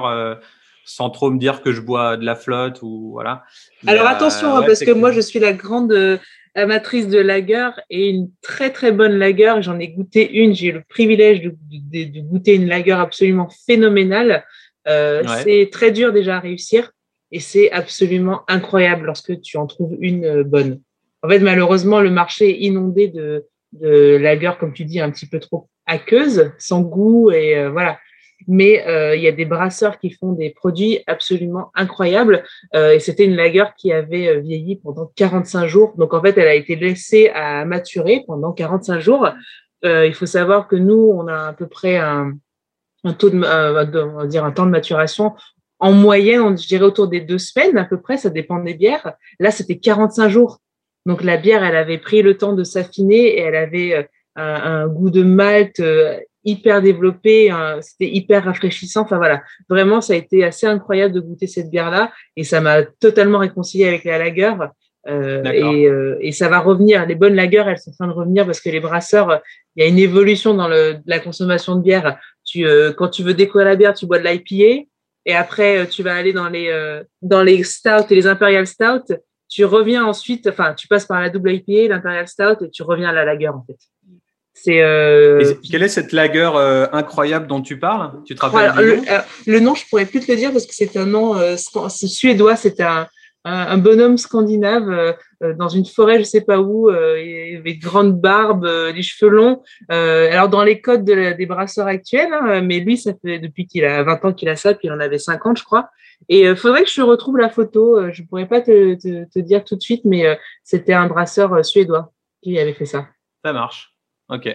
[0.85, 3.43] sans trop me dire que je bois de la flotte ou voilà.
[3.89, 6.21] Alors attention hein, parce que moi je suis la grande
[6.59, 9.57] amatrice de lager et une très très bonne lager.
[9.61, 13.49] J'en ai goûté une, j'ai eu le privilège de, de, de, goûter une lager absolument
[13.67, 14.45] phénoménale.
[14.89, 16.93] Euh, c'est très dur déjà à réussir
[17.31, 20.81] et c'est absolument incroyable lorsque tu en trouves une euh, bonne.
[21.23, 25.27] En fait, malheureusement, le marché est inondé de, de lager, comme tu dis, un petit
[25.27, 27.99] peu trop aqueuse, sans goût et euh, voilà.
[28.47, 28.85] Mais
[29.17, 32.45] il y a des brasseurs qui font des produits absolument incroyables.
[32.73, 35.95] et c'était une lager qui avait vieilli pendant 45 jours.
[35.99, 39.29] Donc en fait, elle a été laissée à maturer pendant 45 jours.
[39.83, 42.39] il faut savoir que nous, on a à peu près un,
[43.05, 45.35] un taux euh, de, on va dire un temps de maturation
[45.81, 49.13] en moyenne, on dirait autour des deux semaines à peu près, ça dépend des bières.
[49.39, 50.59] Là, c'était 45 jours.
[51.07, 54.03] Donc la bière, elle avait pris le temps de s'affiner et elle avait euh,
[54.37, 59.03] un, goût de malt euh, hyper développé, c'était hyper rafraîchissant.
[59.03, 62.83] Enfin voilà, vraiment, ça a été assez incroyable de goûter cette bière-là et ça m'a
[62.83, 64.55] totalement réconcilié avec la lager.
[65.09, 65.89] Euh, et,
[66.27, 67.07] et, ça va revenir.
[67.07, 69.41] Les bonnes lagers, elles sont en train de revenir parce que les brasseurs,
[69.77, 72.19] il y a une évolution dans le, la consommation de bière.
[72.49, 74.87] Tu, euh, quand tu veux décorer la bière, tu bois de l'IPA.
[75.27, 78.67] Et après, euh, tu vas aller dans les, euh, dans les stouts et les imperial
[78.67, 79.15] stout.
[79.51, 83.11] Tu reviens ensuite, enfin, tu passes par la double IPA, l'imperial stout, et tu reviens
[83.11, 83.77] à la lager, en fait.
[84.55, 84.81] C'est
[85.71, 86.51] quelle est cette lager
[86.93, 88.23] incroyable dont tu parles?
[88.25, 89.03] Tu te rappelles
[89.47, 89.75] le, nom?
[89.75, 91.37] Je pourrais plus te le dire parce que c'est un nom
[91.89, 92.57] suédois.
[92.57, 93.07] C'est un,
[93.49, 98.65] un, bonhomme scandinave euh, euh, dans une forêt, je sais pas où, avec grande barbe,
[98.65, 99.63] les cheveux longs.
[99.89, 104.03] alors dans les codes des brasseurs actuels, hein, mais lui, ça fait depuis qu'il a
[104.03, 105.91] 20 ans qu'il a ça, puis il en avait 50, je crois.
[106.29, 108.11] Et il faudrait que je retrouve la photo.
[108.11, 112.75] je pourrais pas te, dire tout de suite, mais c'était un brasseur suédois qui avait
[112.75, 113.07] fait ça.
[113.45, 113.95] Ça marche.
[114.29, 114.55] Ok.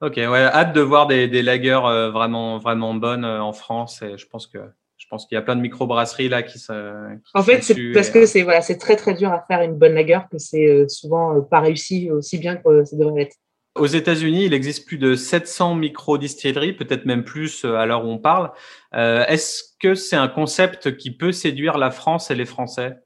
[0.00, 4.02] Ok, ouais, hâte de voir des, des vraiment, vraiment bonnes en France.
[4.02, 4.58] Et je pense que
[5.12, 6.72] pense qu'il y a plein de microbrasseries là qui se.
[7.34, 9.92] en fait, c'est parce que c'est voilà, c'est très très dur à faire une bonne
[9.92, 13.36] lager que c'est euh, souvent euh, pas réussi aussi bien que ça devrait être.
[13.74, 18.08] Aux États-Unis, il existe plus de 700 micro-distilleries, peut-être même plus euh, à l'heure où
[18.08, 18.52] on parle.
[18.94, 22.96] Est-ce que c'est un concept qui peut séduire la France et les Français?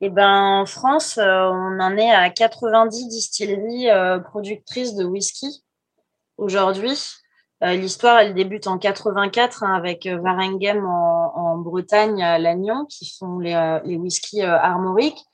[0.00, 3.88] Eh ben, en France, on en est à 90 distilleries
[4.24, 5.62] productrices de whisky
[6.36, 6.98] aujourd'hui.
[7.62, 13.10] Euh, l'histoire, elle débute en 84 hein, avec euh, Varengham en, Bretagne, à Lannion, qui
[13.16, 15.24] font les, euh, les whisky armoriques.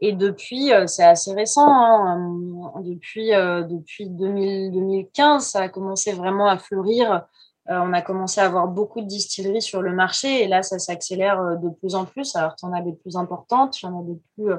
[0.00, 1.68] Et depuis, c'est assez récent.
[1.68, 2.42] Hein,
[2.80, 7.24] depuis depuis 2015, ça a commencé vraiment à fleurir.
[7.66, 11.56] on a commencé à avoir beaucoup de distilleries sur le marché et là, ça s'accélère
[11.58, 12.34] de plus en plus.
[12.34, 14.52] Alors, tu en as des plus importantes, il y en a des plus,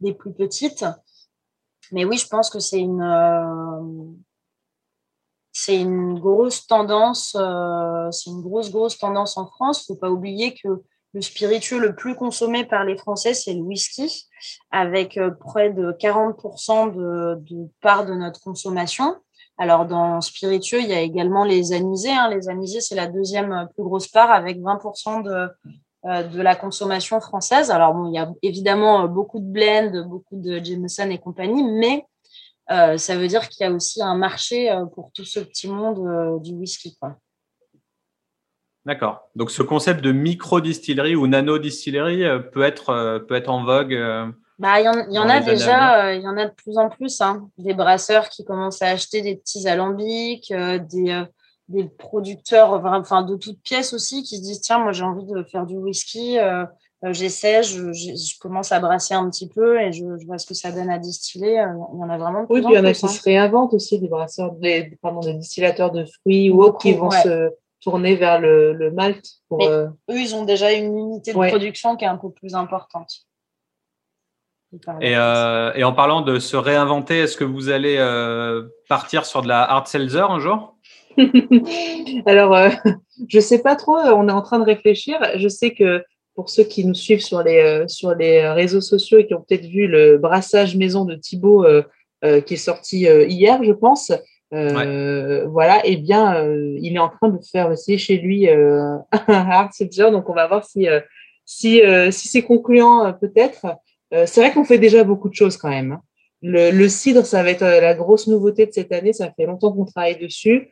[0.00, 0.84] des plus petites.
[1.92, 3.02] Mais oui, je pense que c'est une
[5.64, 9.86] c'est une grosse tendance, euh, c'est une grosse, grosse tendance en France.
[9.86, 10.68] Faut pas oublier que
[11.14, 14.28] le spiritueux le plus consommé par les Français, c'est le whisky,
[14.70, 19.16] avec euh, près de 40% de, part de notre consommation.
[19.56, 22.12] Alors, dans spiritueux, il y a également les anisés.
[22.12, 22.28] Hein.
[22.28, 25.48] Les anisés, c'est la deuxième plus grosse part, avec 20% de,
[26.04, 27.70] euh, de la consommation française.
[27.70, 32.04] Alors, bon, il y a évidemment beaucoup de blends, beaucoup de Jameson et compagnie, mais
[32.70, 35.68] euh, ça veut dire qu'il y a aussi un marché euh, pour tout ce petit
[35.68, 36.96] monde euh, du whisky.
[38.86, 39.28] D'accord.
[39.34, 43.98] Donc ce concept de micro-distillerie ou nano-distillerie peut être, peut être en vogue
[44.58, 46.90] bah, Il y en, y en a déjà, il y en a de plus en
[46.90, 47.22] plus.
[47.22, 47.48] Hein.
[47.56, 51.24] Des brasseurs qui commencent à acheter des petits alambics, des,
[51.68, 55.42] des producteurs enfin, de toutes pièces aussi qui se disent tiens, moi j'ai envie de
[55.44, 56.36] faire du whisky.
[57.04, 60.54] Euh, j'essaie, je, je, commence à brasser un petit peu et je, vois ce que
[60.54, 61.60] ça donne à distiller.
[61.60, 62.60] Euh, il y en a vraiment plus.
[62.60, 63.08] Oui, il y en a qui hein.
[63.08, 67.10] se réinventent aussi, des brasseurs, des, pardon, des distillateurs de fruits ou autres qui vont
[67.10, 67.50] se
[67.82, 69.22] tourner vers le, le malt.
[69.48, 72.54] Pour, euh, Eux, ils ont déjà une unité de production qui est un peu plus
[72.54, 73.26] importante.
[75.00, 77.96] Et, et, en parlant de se réinventer, est-ce que vous allez
[78.88, 80.74] partir sur de la hard seltzer un jour?
[82.26, 82.70] Alors,
[83.28, 83.96] je sais pas trop.
[83.96, 85.20] On est en train de réfléchir.
[85.36, 86.02] Je sais que
[86.34, 89.44] pour ceux qui nous suivent sur les, euh, sur les réseaux sociaux et qui ont
[89.46, 91.82] peut-être vu le brassage maison de Thibaut euh,
[92.24, 94.12] euh, qui est sorti hier, je pense.
[94.50, 96.46] Voilà, et eh bien,
[96.80, 100.46] il est en train de faire aussi chez lui un hard seltzer, donc on va
[100.46, 100.86] voir si,
[101.44, 101.82] si,
[102.12, 103.66] si c'est concluant peut-être.
[104.12, 105.92] c'est vrai qu'on fait déjà beaucoup de choses quand même.
[105.92, 106.00] Hein.
[106.40, 109.12] Le, le, cidre, ça va être la grosse nouveauté de cette année.
[109.12, 110.70] Ça fait longtemps qu'on travaille dessus,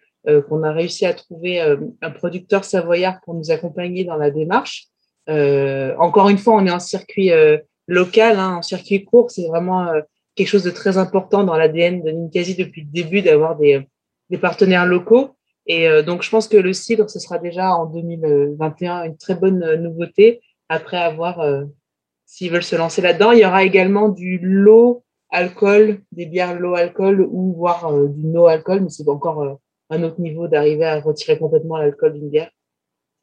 [0.48, 4.91] qu'on a réussi à trouver un producteur savoyard pour nous accompagner dans la démarche.
[5.28, 9.30] Euh, encore une fois, on est en circuit euh, local, hein, en circuit court.
[9.30, 10.00] C'est vraiment euh,
[10.34, 13.86] quelque chose de très important dans l'ADN de Ninkasi depuis le début d'avoir des,
[14.30, 15.36] des, partenaires locaux.
[15.66, 19.76] Et donc, je pense que le cidre, ce sera déjà en 2021 une très bonne
[19.76, 20.40] nouveauté.
[20.68, 21.40] Après avoir,
[22.26, 26.74] s'ils veulent se lancer là-dedans, il y aura également du low alcool, des bières low
[26.74, 29.60] alcool ou voire du no alcool, mais c'est encore
[29.90, 32.50] un autre niveau d'arriver à retirer complètement l'alcool d'une bière.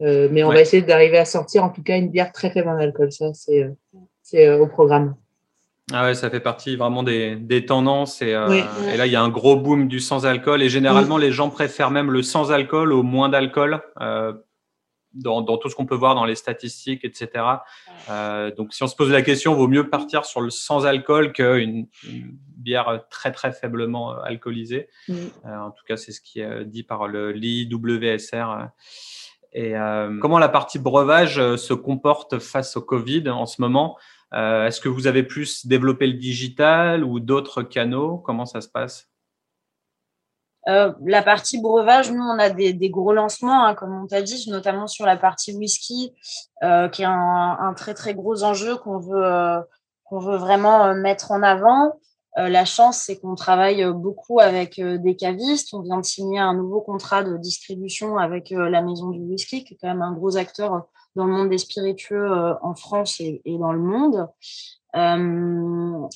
[0.02, 2.70] Euh, mais on va essayer d'arriver à sortir en tout cas une bière très faible
[2.70, 3.12] en alcool.
[3.12, 3.72] Ça, c'est euh,
[4.36, 5.16] euh, au programme.
[5.92, 8.22] Ah ouais, ça fait partie vraiment des, des tendances.
[8.22, 10.62] Et, et, là, il y a un gros boom du sans-alcool.
[10.62, 13.82] Et généralement, les gens préfèrent même le sans-alcool au moins d'alcool.
[15.16, 17.44] Dans, dans, tout ce qu'on peut voir dans les statistiques, etc.
[18.12, 21.88] Euh, donc, si on se pose la question, vaut mieux partir sur le sans-alcool qu'une
[22.04, 24.88] une bière très très faiblement alcoolisée.
[25.44, 28.70] en tout cas, c'est ce qui est dit par le l'IWSR.
[29.52, 33.98] Et euh, comment la partie breuvage euh, se comporte face au Covid en ce moment?
[34.34, 38.18] Euh, Est-ce que vous avez plus développé le digital ou d'autres canaux?
[38.18, 39.08] Comment ça se passe?
[40.68, 44.52] La partie breuvage, nous, on a des, des gros lancements, hein, comme on t'a dit,
[44.52, 46.14] notamment sur la partie whisky,
[46.92, 49.64] qui est un, un, très très gros enjeu qu'on veut
[50.04, 52.00] qu'on veut vraiment mettre en avant.
[52.38, 55.74] Euh, la chance, c'est qu'on travaille euh, beaucoup avec euh, des cavistes.
[55.74, 59.74] On vient de signer un nouveau contrat de distribution avec la Maison du Whisky, qui
[59.74, 63.74] est quand même un gros acteur dans le monde des spiritueux en France et, dans
[63.74, 64.28] le monde.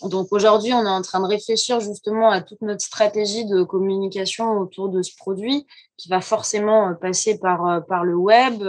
[0.03, 4.51] donc aujourd'hui, on est en train de réfléchir justement à toute notre stratégie de communication
[4.59, 5.65] autour de ce produit
[5.97, 8.63] qui va forcément passer par, le web,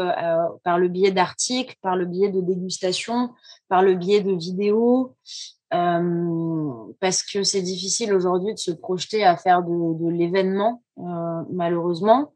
[0.64, 3.30] par le biais d'articles, par le biais de dégustation,
[3.68, 5.14] par le biais de vidéos,
[7.00, 10.82] parce que c'est difficile aujourd'hui de se projeter à faire de, l'événement,
[11.50, 12.32] malheureusement.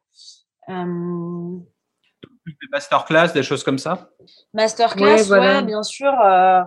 [2.61, 4.11] Des masterclass, des choses comme ça?
[4.55, 6.13] Masterclass, ouais, bien sûr.
[6.21, 6.63] Euh,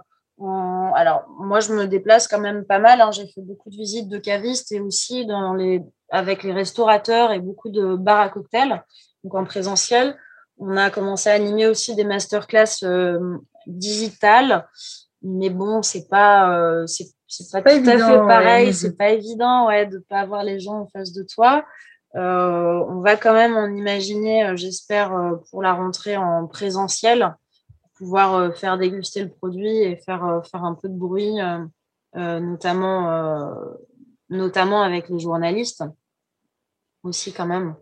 [0.95, 3.01] alors, moi, je me déplace quand même pas mal.
[3.01, 3.11] Hein.
[3.11, 5.81] J'ai fait beaucoup de visites de cavistes et aussi dans les...
[6.09, 8.83] avec les restaurateurs et beaucoup de bars à cocktails,
[9.23, 10.17] donc en présentiel.
[10.57, 14.67] On a commencé à animer aussi des masterclass euh, digitales,
[15.23, 17.05] mais bon, c'est pas, euh, c'est,
[17.51, 18.73] pas, tout à fait pareil.
[18.73, 21.63] C'est pas évident, ouais, de pas avoir les gens en face de toi.
[22.15, 27.35] Euh, on va quand même en imaginer, euh, j'espère, euh, pour la rentrée en présentiel,
[27.95, 31.35] pouvoir faire déguster le produit et faire, faire un peu de bruit,
[32.15, 33.53] notamment,
[34.27, 35.83] notamment avec les journalistes
[37.03, 37.75] aussi quand même.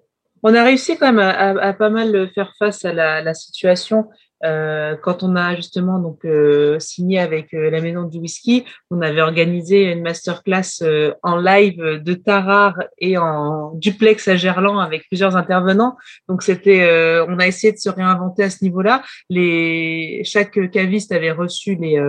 [0.43, 4.09] On a réussi quand même à, pas mal faire face à la situation.
[4.45, 9.01] Euh, quand on a justement donc euh, signé avec euh, la Maison du Whisky, on
[9.01, 10.83] avait organisé une masterclass
[11.23, 15.97] en live de Tarare et en duplex à Gerland avec plusieurs intervenants.
[16.27, 19.03] Donc c'était, on a essayé de se réinventer à ce niveau-là.
[19.29, 21.99] Les chaque caviste avait reçu les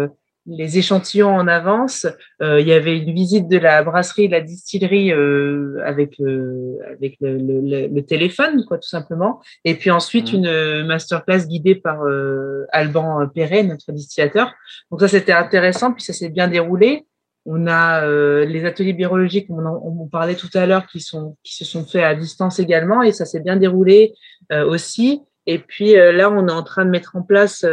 [0.51, 2.07] les échantillons en avance.
[2.43, 6.79] Euh, il y avait une visite de la brasserie, de la distillerie euh, avec le,
[6.93, 9.41] avec le, le, le, téléphone, quoi, tout simplement.
[9.65, 10.37] Et puis ensuite mmh.
[10.37, 14.53] une masterclass guidée par euh, Alban Perret, notre distillateur.
[14.91, 17.07] Donc ça c'était intéressant, puis ça s'est bien déroulé.
[17.47, 21.37] On a euh, les ateliers biologiques, on en, on parlait tout à l'heure, qui sont
[21.43, 24.15] qui se sont faits à distance également, et ça s'est bien déroulé
[24.53, 25.23] euh, aussi.
[25.47, 27.65] Et puis là, on est en train de mettre en place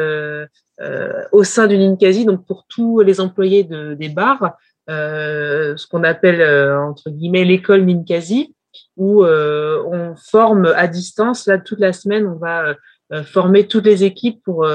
[0.80, 4.58] euh, au sein d'une Ninkasi, donc pour tous les employés de, des bars,
[4.92, 8.56] euh, ce qu'on appelle euh, entre guillemets l'école Ninkasi,
[8.96, 11.48] où on forme à distance.
[11.48, 12.76] Là, toute la semaine, on va
[13.24, 14.68] former toutes les équipes pour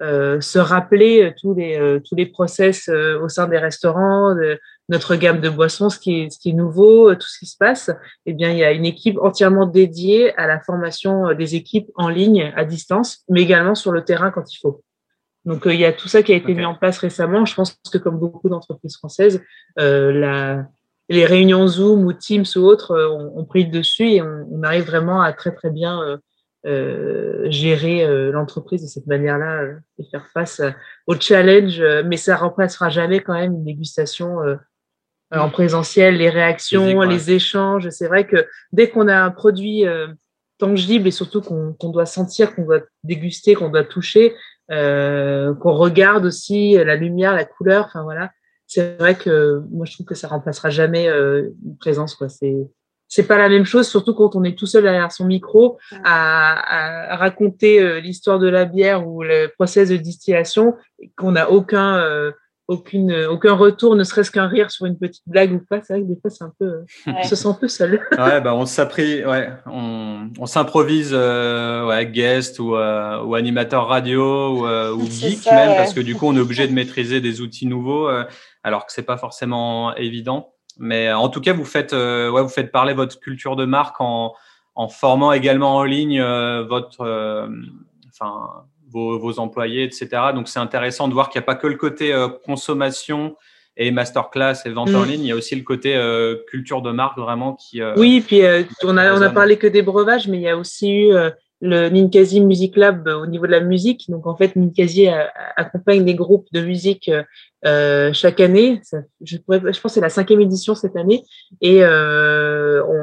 [0.00, 4.58] se rappeler tous les tous les process au sein des restaurants, de
[4.88, 7.56] notre gamme de boissons, ce qui est ce qui est nouveau, tout ce qui se
[7.56, 7.90] passe.
[8.26, 12.08] Eh bien, il y a une équipe entièrement dédiée à la formation des équipes en
[12.08, 14.82] ligne à distance, mais également sur le terrain quand il faut.
[15.44, 17.44] Donc, euh, il y a tout ça qui a été mis en place récemment.
[17.44, 19.42] Je pense que comme beaucoup d'entreprises françaises,
[19.78, 20.66] euh, la,
[21.08, 24.62] les réunions Zoom ou Teams ou autres euh, ont, pris le dessus et on, on,
[24.62, 26.20] arrive vraiment à très, très bien
[26.64, 29.64] euh, gérer l'entreprise de cette manière-là
[29.98, 30.62] et faire face
[31.08, 31.82] au challenge.
[32.06, 34.38] mais ça remplacera jamais quand même une dégustation
[35.32, 37.88] en présentiel, les réactions, les échanges.
[37.90, 39.84] C'est vrai que dès qu'on a un produit
[40.58, 44.34] tangible et surtout qu'on doit sentir, qu'on doit déguster, qu'on doit toucher,
[44.70, 47.86] euh, qu'on regarde aussi la lumière, la couleur.
[47.86, 48.30] Enfin voilà,
[48.68, 52.14] c'est vrai que moi je trouve que ça remplacera jamais euh, une présence.
[52.14, 52.28] Quoi.
[52.28, 52.54] C'est
[53.08, 57.12] c'est pas la même chose, surtout quand on est tout seul derrière son micro à,
[57.12, 60.76] à raconter euh, l'histoire de la bière ou le process de distillation,
[61.18, 62.32] qu'on n'a aucun euh,
[62.72, 65.80] aucune, aucun retour, ne serait-ce qu'un rire sur une petite blague ou pas.
[65.82, 68.00] C'est vrai que des fois, c'est un peu, on se sent un peu seul.
[68.18, 73.86] ouais, bah, on s'apprit, ouais, on, on s'improvise, euh, ouais, guest ou, euh, ou animateur
[73.86, 77.20] radio ou, euh, ou geek même, parce que du coup, on est obligé de maîtriser
[77.20, 78.24] des outils nouveaux, euh,
[78.62, 80.54] alors que c'est pas forcément évident.
[80.78, 84.32] Mais en tout cas, vous faites, ouais, vous faites parler votre culture de marque en,
[84.74, 87.46] en formant également en ligne votre,
[88.08, 90.08] enfin, vos, employés, etc.
[90.34, 93.36] Donc c'est intéressant de voir qu'il n'y a pas que le côté euh, consommation
[93.76, 95.08] et masterclass et vente en mm.
[95.08, 97.80] ligne, il y a aussi le côté euh, culture de marque vraiment qui.
[97.80, 98.42] Euh, oui, puis
[98.84, 101.12] on a on a parlé que des breuvages, mais il y a aussi eu
[101.64, 104.10] le Ninkasi Music Lab au niveau de la musique.
[104.10, 105.08] Donc en fait, Ninkasi
[105.56, 107.10] accompagne des groupes de musique
[107.64, 108.82] chaque année.
[109.22, 111.22] je, pourrais, je pense que c'est la cinquième édition cette année,
[111.62, 113.01] et on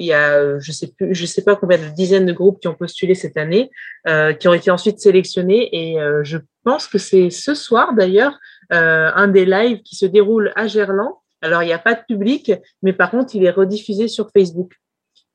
[0.00, 2.68] il y a, je sais plus, je sais pas combien de dizaines de groupes qui
[2.68, 3.70] ont postulé cette année,
[4.08, 5.68] euh, qui ont été ensuite sélectionnés.
[5.72, 8.38] Et euh, je pense que c'est ce soir d'ailleurs
[8.72, 11.12] euh, un des lives qui se déroule à Gerland.
[11.42, 12.50] Alors il n'y a pas de public,
[12.82, 14.72] mais par contre il est rediffusé sur Facebook.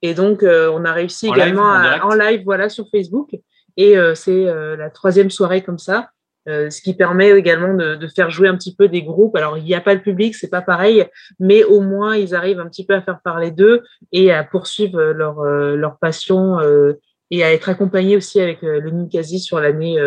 [0.01, 1.63] Et donc on a réussi également
[2.03, 3.35] en live, voilà, sur Facebook.
[3.77, 4.45] Et c'est
[4.77, 6.09] la troisième soirée comme ça.
[6.47, 9.35] Euh, ce qui permet également de, de, faire jouer un petit peu des groupes.
[9.35, 11.03] Alors, il n'y a pas le public, c'est pas pareil,
[11.39, 13.81] mais au moins, ils arrivent un petit peu à faire parler d'eux
[14.11, 16.99] et à poursuivre leur, euh, leur passion euh,
[17.31, 19.97] et à être accompagnés aussi avec le Ninkasi sur l'année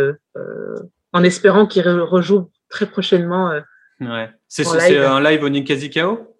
[1.12, 3.60] en espérant qu'ils rejouent très prochainement.
[4.00, 4.30] ouais.
[4.46, 4.64] C'est
[4.96, 6.36] un live au Ninkasi KO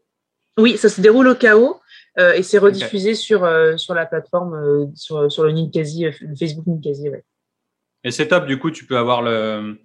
[0.57, 1.81] Oui, ça se déroule au KO.
[2.17, 7.09] et c'est rediffusé sur, sur la plateforme, sur, sur le Ninkasi, le Facebook Ninkasi.
[7.09, 7.25] Ouais.
[8.05, 9.81] Et c'est top, du coup, tu peux avoir le,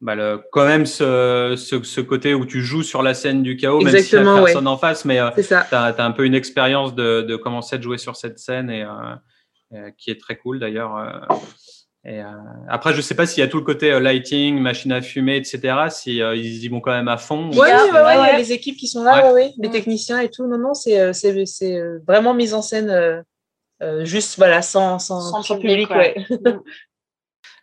[0.00, 0.14] bah,
[0.52, 4.14] quand même ce, ce, côté où tu joues sur la scène du chaos, même si
[4.14, 7.34] n'y a personne en face, mais euh, tu as, un peu une expérience de, de
[7.34, 11.28] commencer à jouer sur cette scène et euh, qui est très cool d'ailleurs.
[12.04, 12.20] Et,
[12.68, 15.88] après, je sais pas s'il y a tout le côté lighting, machine à fumer, etc.
[15.90, 17.50] Si ils y vont quand même à fond.
[17.50, 19.52] Oui, ouais, ouais, ouais, les équipes qui sont là, ouais.
[19.58, 20.46] les techniciens et tout.
[20.46, 23.24] Non, non, c'est c'est vraiment mise en scène
[24.02, 25.90] juste voilà sans sans, sans, public.
[25.90, 26.24] ouais.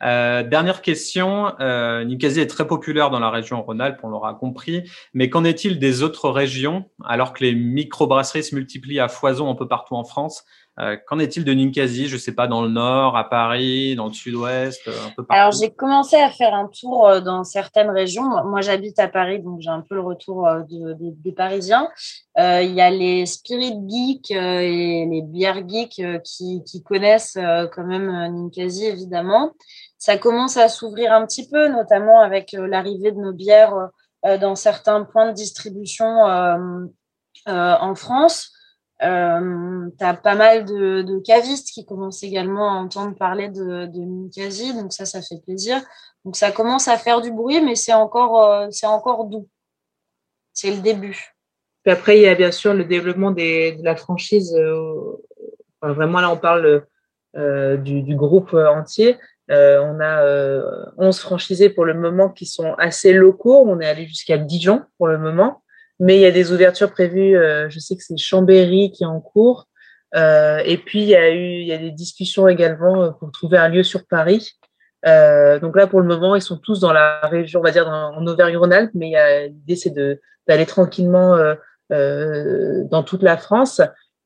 [0.04, 5.30] Euh, dernière question, euh, est très populaire dans la région Rhône-Alpes, on l'aura compris, mais
[5.30, 9.68] qu'en est-il des autres régions alors que les microbrasseries se multiplient à foison un peu
[9.68, 10.46] partout en France?
[10.78, 14.07] Euh, qu'en est-il de Ninkasi Je ne sais pas, dans le nord, à Paris, dans
[14.07, 15.39] le sud-ouest, un peu partout.
[15.41, 18.43] Alors, j'ai commencé à faire un tour euh, dans certaines régions.
[18.45, 21.89] Moi, j'habite à Paris, donc j'ai un peu le retour euh, des Parisiens.
[22.38, 27.38] Il y a les spirit geeks et les bières geeks qui, qui, connaissent
[27.73, 29.53] quand même Ninkasi, évidemment.
[29.97, 33.89] Ça commence à s'ouvrir un petit peu, notamment avec l'arrivée de nos bières
[34.41, 36.05] dans certains points de distribution
[37.47, 38.55] en France.
[39.04, 44.82] Euh, tu as pas mal de, cavistes qui commencent également à entendre parler de, de
[44.82, 45.82] donc ça, ça fait plaisir.
[46.24, 49.48] Donc ça commence à faire du bruit, mais c'est encore, euh, encore doux.
[50.54, 51.36] C'est le début.
[51.84, 54.56] Puis après, il y a bien sûr le développement de la franchise.
[54.56, 55.18] Euh,
[55.82, 56.86] vraiment, là, on parle
[57.36, 59.18] euh, du, groupe entier.
[59.50, 63.64] on a 11 franchisés pour le moment qui sont assez locaux.
[63.68, 65.62] On est allé jusqu'à Dijon pour le moment.
[66.00, 67.38] Mais il y a des ouvertures prévues.
[67.38, 69.68] Euh, je sais que c'est Chambéry qui est en cours.
[70.16, 73.32] Euh, et puis, il y a eu il y a des discussions également euh, pour
[73.32, 74.54] trouver un lieu sur Paris.
[75.06, 77.88] Euh, donc là, pour le moment, ils sont tous dans la région, on va dire
[77.88, 79.14] en Auvergne-Rhône-Alpes, mais
[79.50, 79.93] l'idée, c'est
[80.48, 81.38] d'aller tranquillement
[81.91, 83.80] euh, dans toute la France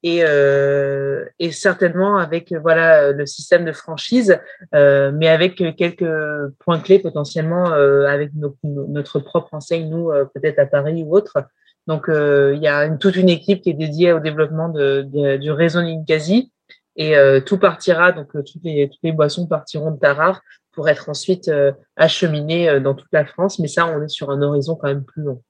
[0.03, 4.39] et, euh, et certainement avec voilà le système de franchise,
[4.73, 6.11] euh, mais avec quelques
[6.59, 11.43] points clés potentiellement avec notre propre enseigne, nous peut-être à Paris ou autre,
[11.89, 15.51] donc, euh, il y a toute une équipe qui est dédiée au développement de, du
[15.51, 16.51] réseau Ninkasi.
[16.95, 20.41] Et euh, tout partira, donc euh, toutes, les, toutes les boissons partiront de Tarare
[20.71, 21.49] pour être ensuite
[21.95, 23.57] acheminées dans toute la France.
[23.57, 25.41] Mais ça, on est sur un horizon quand même plus long.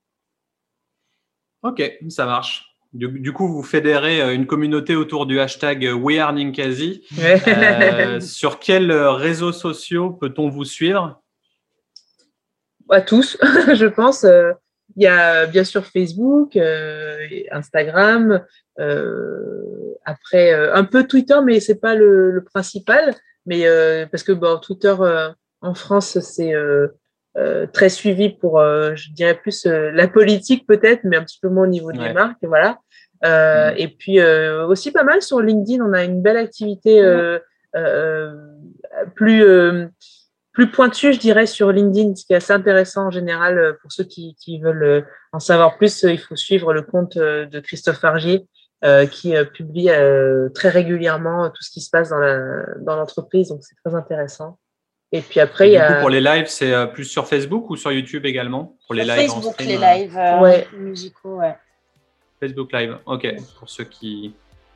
[1.61, 2.68] Ok, ça marche.
[2.93, 7.03] Du, coup, vous fédérez une communauté autour du hashtag WeAreNinkasi.
[8.19, 11.21] sur quels réseaux sociaux peut-on vous suivre?
[12.89, 13.37] À tous,
[13.73, 14.25] je pense.
[14.95, 18.43] Il y a bien sûr Facebook, euh, Instagram,
[18.79, 23.13] euh, après euh, un peu Twitter, mais c'est pas le, le, principal.
[23.45, 23.65] Mais
[24.11, 24.93] parce que bon, Twitter
[25.61, 26.53] en France, c'est
[27.73, 31.67] très suivi pour, je dirais plus la politique peut-être, mais un petit peu moins au
[31.67, 32.43] niveau des marques.
[32.43, 32.79] Voilà.
[33.25, 33.75] Euh, mm.
[33.77, 37.39] Et puis aussi pas mal sur LinkedIn, on a une belle activité euh,
[37.75, 38.33] euh,
[39.15, 39.43] plus
[40.59, 43.93] plus pointu, je dirais, sur LinkedIn, ce qui est assez intéressant en général euh, pour
[43.93, 45.01] ceux qui, qui veulent euh,
[45.31, 46.03] en savoir plus.
[46.03, 48.45] Euh, il faut suivre le compte de Christophe Argier,
[49.11, 49.89] qui publie
[50.53, 53.49] très régulièrement tout ce qui se passe dans l'entreprise.
[53.49, 54.57] donc, c'est très intéressant.
[55.11, 55.99] Et puis après, il y a.
[56.01, 59.55] pour les lives, c'est plus sur Facebook ou sur YouTube également Pour les lives Facebook,
[59.59, 60.67] les lives ouais.
[60.77, 61.55] musicaux, ouais.
[62.39, 63.27] Facebook Live, ok.
[63.57, 64.33] Pour ceux qui,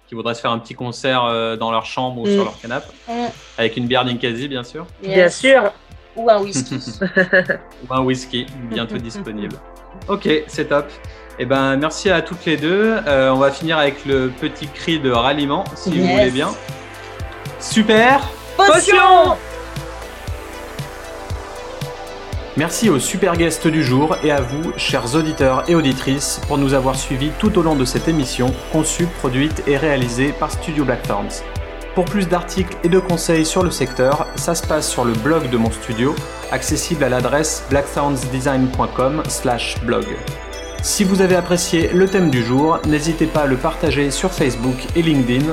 [0.08, 2.46] qui voudraient se faire un petit concert euh, dans leur chambre ou sur mm.
[2.46, 3.12] leur canapé, mm.
[3.58, 4.86] avec une bière d'Inkasi, bien sûr.
[5.02, 5.72] Bien sûr.
[6.16, 6.76] Ou un whisky.
[7.90, 9.56] ou un whisky, bientôt disponible.
[10.08, 10.86] Ok, c'est top.
[11.40, 12.98] Eh ben, merci à toutes les deux.
[13.08, 16.50] Euh, on va finir avec le petit cri de ralliement, si vous voulez bien.
[17.60, 19.38] Super Potion
[22.56, 26.76] Merci aux super guests du jour et à vous, chers auditeurs et auditrices, pour nous
[26.76, 31.42] avoir suivis tout au long de cette émission, conçue, produite et réalisée par Studio Blackthorns.
[31.96, 35.50] Pour plus d'articles et de conseils sur le secteur, ça se passe sur le blog
[35.50, 36.16] de mon studio,
[36.52, 40.06] accessible à l'adresse blackthornsdesign.com/blog.
[40.84, 44.78] Si vous avez apprécié le thème du jour, n'hésitez pas à le partager sur Facebook
[44.96, 45.46] et LinkedIn,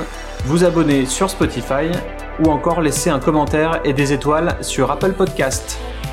[0.45, 1.89] vous abonner sur Spotify
[2.45, 5.79] ou encore laisser un commentaire et des étoiles sur Apple Podcast.